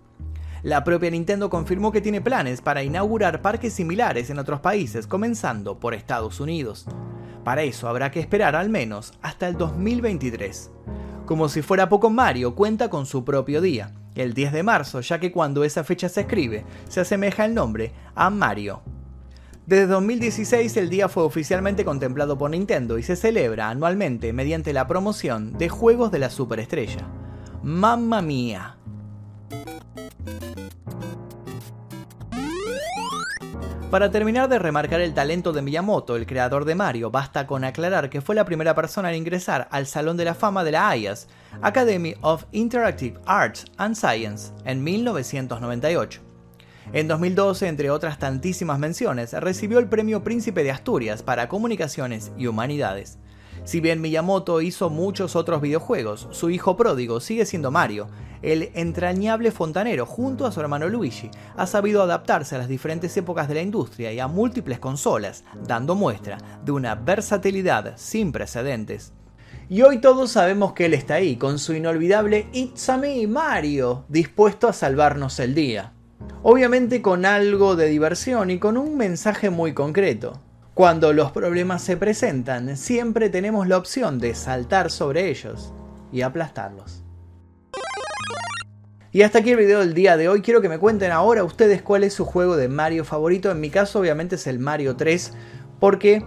La 0.64 0.86
propia 0.86 1.12
Nintendo 1.12 1.50
confirmó 1.50 1.92
que 1.92 2.00
tiene 2.00 2.22
planes 2.22 2.62
para 2.62 2.84
inaugurar 2.84 3.42
parques 3.42 3.74
similares 3.74 4.30
en 4.30 4.40
otros 4.40 4.62
países, 4.62 5.08
comenzando 5.08 5.78
por 5.78 5.94
Estados 5.94 6.40
Unidos. 6.40 6.86
Para 7.44 7.64
eso 7.64 7.90
habrá 7.90 8.12
que 8.12 8.22
esperar 8.22 8.56
al 8.56 8.70
menos 8.70 9.12
hasta 9.22 9.50
el 9.50 9.58
2023. 9.58 10.72
Como 11.26 11.50
si 11.50 11.62
fuera 11.62 11.90
poco 11.90 12.10
Mario 12.10 12.56
cuenta 12.56 12.90
con 12.90 13.06
su 13.06 13.26
propio 13.26 13.60
día, 13.60 13.92
el 14.16 14.34
10 14.34 14.54
de 14.54 14.64
marzo, 14.64 15.02
ya 15.02 15.20
que 15.20 15.34
cuando 15.34 15.66
esa 15.66 15.84
fecha 15.84 16.08
se 16.08 16.22
escribe, 16.22 16.64
se 16.88 17.02
asemeja 17.02 17.44
el 17.44 17.54
nombre 17.54 17.92
a 18.16 18.30
Mario. 18.30 18.84
Desde 19.66 19.88
2016 19.88 20.78
el 20.78 20.90
día 20.90 21.10
fue 21.10 21.24
oficialmente 21.24 21.84
contemplado 21.84 22.38
por 22.38 22.52
Nintendo 22.52 22.98
y 22.98 23.04
se 23.04 23.18
celebra 23.18 23.70
anualmente 23.70 24.32
mediante 24.32 24.72
la 24.72 24.88
promoción 24.88 25.58
de 25.58 25.68
juegos 25.68 26.10
de 26.10 26.20
la 26.20 26.30
superestrella. 26.30 27.06
¡Mamma 27.64 28.22
mía! 28.22 28.78
Para 33.94 34.10
terminar 34.10 34.50
de 34.50 34.58
remarcar 34.58 35.02
el 35.02 35.14
talento 35.14 35.54
de 35.54 35.62
Miyamoto, 35.62 36.16
el 36.16 36.26
creador 36.26 36.66
de 36.66 36.74
Mario, 36.74 37.12
basta 37.12 37.46
con 37.46 37.64
aclarar 37.64 38.10
que 38.10 38.22
fue 38.22 38.34
la 38.34 38.44
primera 38.44 38.74
persona 38.74 39.12
en 39.12 39.18
ingresar 39.18 39.68
al 39.70 39.86
Salón 39.86 40.18
de 40.18 40.26
la 40.26 40.34
Fama 40.34 40.64
de 40.64 40.72
la 40.72 40.98
IAS, 40.98 41.28
Academy 41.62 42.16
of 42.22 42.46
Interactive 42.54 43.20
Arts 43.28 43.66
and 43.78 43.96
Science, 43.96 44.52
en 44.66 44.84
1998. 44.84 46.22
En 46.92 47.08
2012, 47.08 47.68
entre 47.68 47.92
otras 47.92 48.18
tantísimas 48.18 48.80
menciones, 48.80 49.32
recibió 49.34 49.78
el 49.78 49.88
Premio 49.88 50.24
Príncipe 50.24 50.64
de 50.64 50.72
Asturias 50.72 51.22
para 51.22 51.48
Comunicaciones 51.48 52.32
y 52.36 52.48
Humanidades. 52.48 53.20
Si 53.66 53.80
bien 53.80 54.02
Miyamoto 54.02 54.60
hizo 54.60 54.90
muchos 54.90 55.38
otros 55.38 55.62
videojuegos, 55.62 56.28
su 56.32 56.50
hijo 56.50 56.76
pródigo 56.76 57.22
sigue 57.22 57.46
siendo 57.46 57.72
Mario. 57.72 58.08
El 58.42 58.72
entrañable 58.74 59.52
fontanero, 59.52 60.06
junto 60.06 60.46
a 60.46 60.52
su 60.52 60.60
hermano 60.60 60.90
Luigi, 60.90 61.32
ha 61.56 61.66
sabido 61.66 62.04
adaptarse 62.04 62.56
a 62.56 62.58
las 62.58 62.68
diferentes 62.68 63.16
épocas 63.16 63.48
de 63.48 63.54
la 63.54 63.62
industria 63.62 64.12
y 64.12 64.20
a 64.20 64.28
múltiples 64.28 64.80
consolas, 64.80 65.46
dando 65.66 65.96
muestra 65.96 66.38
de 66.66 66.74
una 66.74 66.96
versatilidad 66.96 67.94
sin 67.96 68.34
precedentes. 68.34 69.14
Y 69.70 69.82
hoy 69.82 70.02
todos 70.02 70.32
sabemos 70.32 70.74
que 70.74 70.88
él 70.88 70.94
está 70.94 71.16
ahí, 71.16 71.38
con 71.38 71.58
su 71.58 71.74
inolvidable 71.74 72.48
It's 72.52 72.90
a 72.90 72.98
me, 72.98 73.26
Mario, 73.28 74.04
dispuesto 74.10 74.68
a 74.68 74.74
salvarnos 74.74 75.40
el 75.40 75.56
día. 75.56 75.94
Obviamente 76.42 77.02
con 77.02 77.26
algo 77.26 77.78
de 77.78 77.88
diversión 77.88 78.52
y 78.52 78.60
con 78.60 78.76
un 78.76 78.98
mensaje 78.98 79.50
muy 79.50 79.74
concreto. 79.74 80.42
Cuando 80.74 81.14
los 81.14 81.32
problemas 81.32 81.84
se 81.84 81.98
presentan, 81.98 82.76
siempre 82.78 83.30
tenemos 83.30 83.68
la 83.68 83.78
opción 83.78 84.18
de 84.18 84.34
saltar 84.34 84.90
sobre 84.90 85.30
ellos 85.30 85.72
y 86.12 86.24
aplastarlos. 86.24 87.04
Y 89.12 89.22
hasta 89.22 89.38
aquí 89.38 89.52
el 89.52 89.58
video 89.58 89.82
del 89.82 89.94
día 89.94 90.18
de 90.18 90.30
hoy. 90.30 90.42
Quiero 90.42 90.62
que 90.62 90.70
me 90.70 90.80
cuenten 90.80 91.12
ahora 91.12 91.44
ustedes 91.44 91.84
cuál 91.84 92.04
es 92.04 92.16
su 92.16 92.26
juego 92.26 92.58
de 92.58 92.70
Mario 92.70 93.06
favorito. 93.06 93.52
En 93.52 93.60
mi 93.60 93.70
caso 93.70 94.00
obviamente 94.00 94.34
es 94.34 94.48
el 94.48 94.58
Mario 94.58 94.96
3 94.96 95.34
porque 95.80 96.26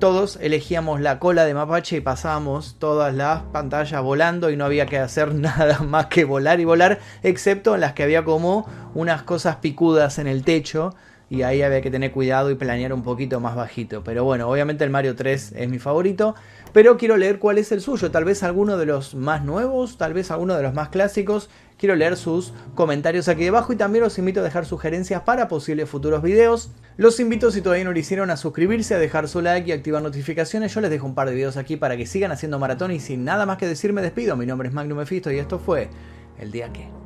todos 0.00 0.36
elegíamos 0.42 1.00
la 1.00 1.20
cola 1.20 1.44
de 1.44 1.54
mapache 1.54 1.98
y 1.98 2.00
pasábamos 2.00 2.80
todas 2.80 3.14
las 3.14 3.42
pantallas 3.52 4.02
volando 4.02 4.50
y 4.50 4.56
no 4.56 4.64
había 4.64 4.86
que 4.86 4.98
hacer 4.98 5.32
nada 5.36 5.78
más 5.78 6.06
que 6.06 6.24
volar 6.24 6.58
y 6.58 6.64
volar, 6.64 6.98
excepto 7.22 7.76
en 7.76 7.82
las 7.82 7.92
que 7.92 8.02
había 8.02 8.24
como 8.24 8.66
unas 8.94 9.22
cosas 9.22 9.56
picudas 9.56 10.18
en 10.18 10.26
el 10.26 10.42
techo 10.42 10.92
y 11.28 11.42
ahí 11.42 11.62
había 11.62 11.80
que 11.80 11.90
tener 11.90 12.12
cuidado 12.12 12.50
y 12.50 12.54
planear 12.54 12.92
un 12.92 13.02
poquito 13.02 13.40
más 13.40 13.56
bajito. 13.56 14.04
Pero 14.04 14.24
bueno, 14.24 14.48
obviamente 14.48 14.84
el 14.84 14.90
Mario 14.90 15.16
3 15.16 15.54
es 15.56 15.68
mi 15.68 15.78
favorito, 15.78 16.34
pero 16.72 16.96
quiero 16.96 17.16
leer 17.16 17.38
cuál 17.38 17.58
es 17.58 17.72
el 17.72 17.80
suyo, 17.80 18.10
tal 18.10 18.24
vez 18.24 18.42
alguno 18.42 18.76
de 18.76 18.86
los 18.86 19.14
más 19.14 19.44
nuevos, 19.44 19.98
tal 19.98 20.14
vez 20.14 20.30
alguno 20.30 20.56
de 20.56 20.62
los 20.62 20.74
más 20.74 20.90
clásicos. 20.90 21.48
Quiero 21.78 21.94
leer 21.94 22.16
sus 22.16 22.54
comentarios 22.74 23.28
aquí 23.28 23.44
debajo 23.44 23.72
y 23.72 23.76
también 23.76 24.02
los 24.02 24.18
invito 24.18 24.40
a 24.40 24.42
dejar 24.42 24.64
sugerencias 24.64 25.22
para 25.22 25.48
posibles 25.48 25.90
futuros 25.90 26.22
videos. 26.22 26.70
Los 26.96 27.20
invito 27.20 27.50
si 27.50 27.60
todavía 27.60 27.84
no 27.84 27.92
lo 27.92 27.98
hicieron 27.98 28.30
a 28.30 28.38
suscribirse, 28.38 28.94
a 28.94 28.98
dejar 28.98 29.28
su 29.28 29.42
like 29.42 29.68
y 29.68 29.72
activar 29.72 30.02
notificaciones. 30.02 30.72
Yo 30.72 30.80
les 30.80 30.90
dejo 30.90 31.06
un 31.06 31.14
par 31.14 31.28
de 31.28 31.34
videos 31.34 31.58
aquí 31.58 31.76
para 31.76 31.96
que 31.98 32.06
sigan 32.06 32.32
haciendo 32.32 32.58
maratón 32.58 32.92
y 32.92 33.00
sin 33.00 33.24
nada 33.24 33.44
más 33.44 33.58
que 33.58 33.66
decir 33.66 33.92
me 33.92 34.00
despido. 34.00 34.36
Mi 34.36 34.46
nombre 34.46 34.68
es 34.68 34.74
Magnum 34.74 34.98
Mephisto 34.98 35.30
y 35.30 35.38
esto 35.38 35.58
fue 35.58 35.90
El 36.38 36.50
Día 36.50 36.72
Que. 36.72 37.05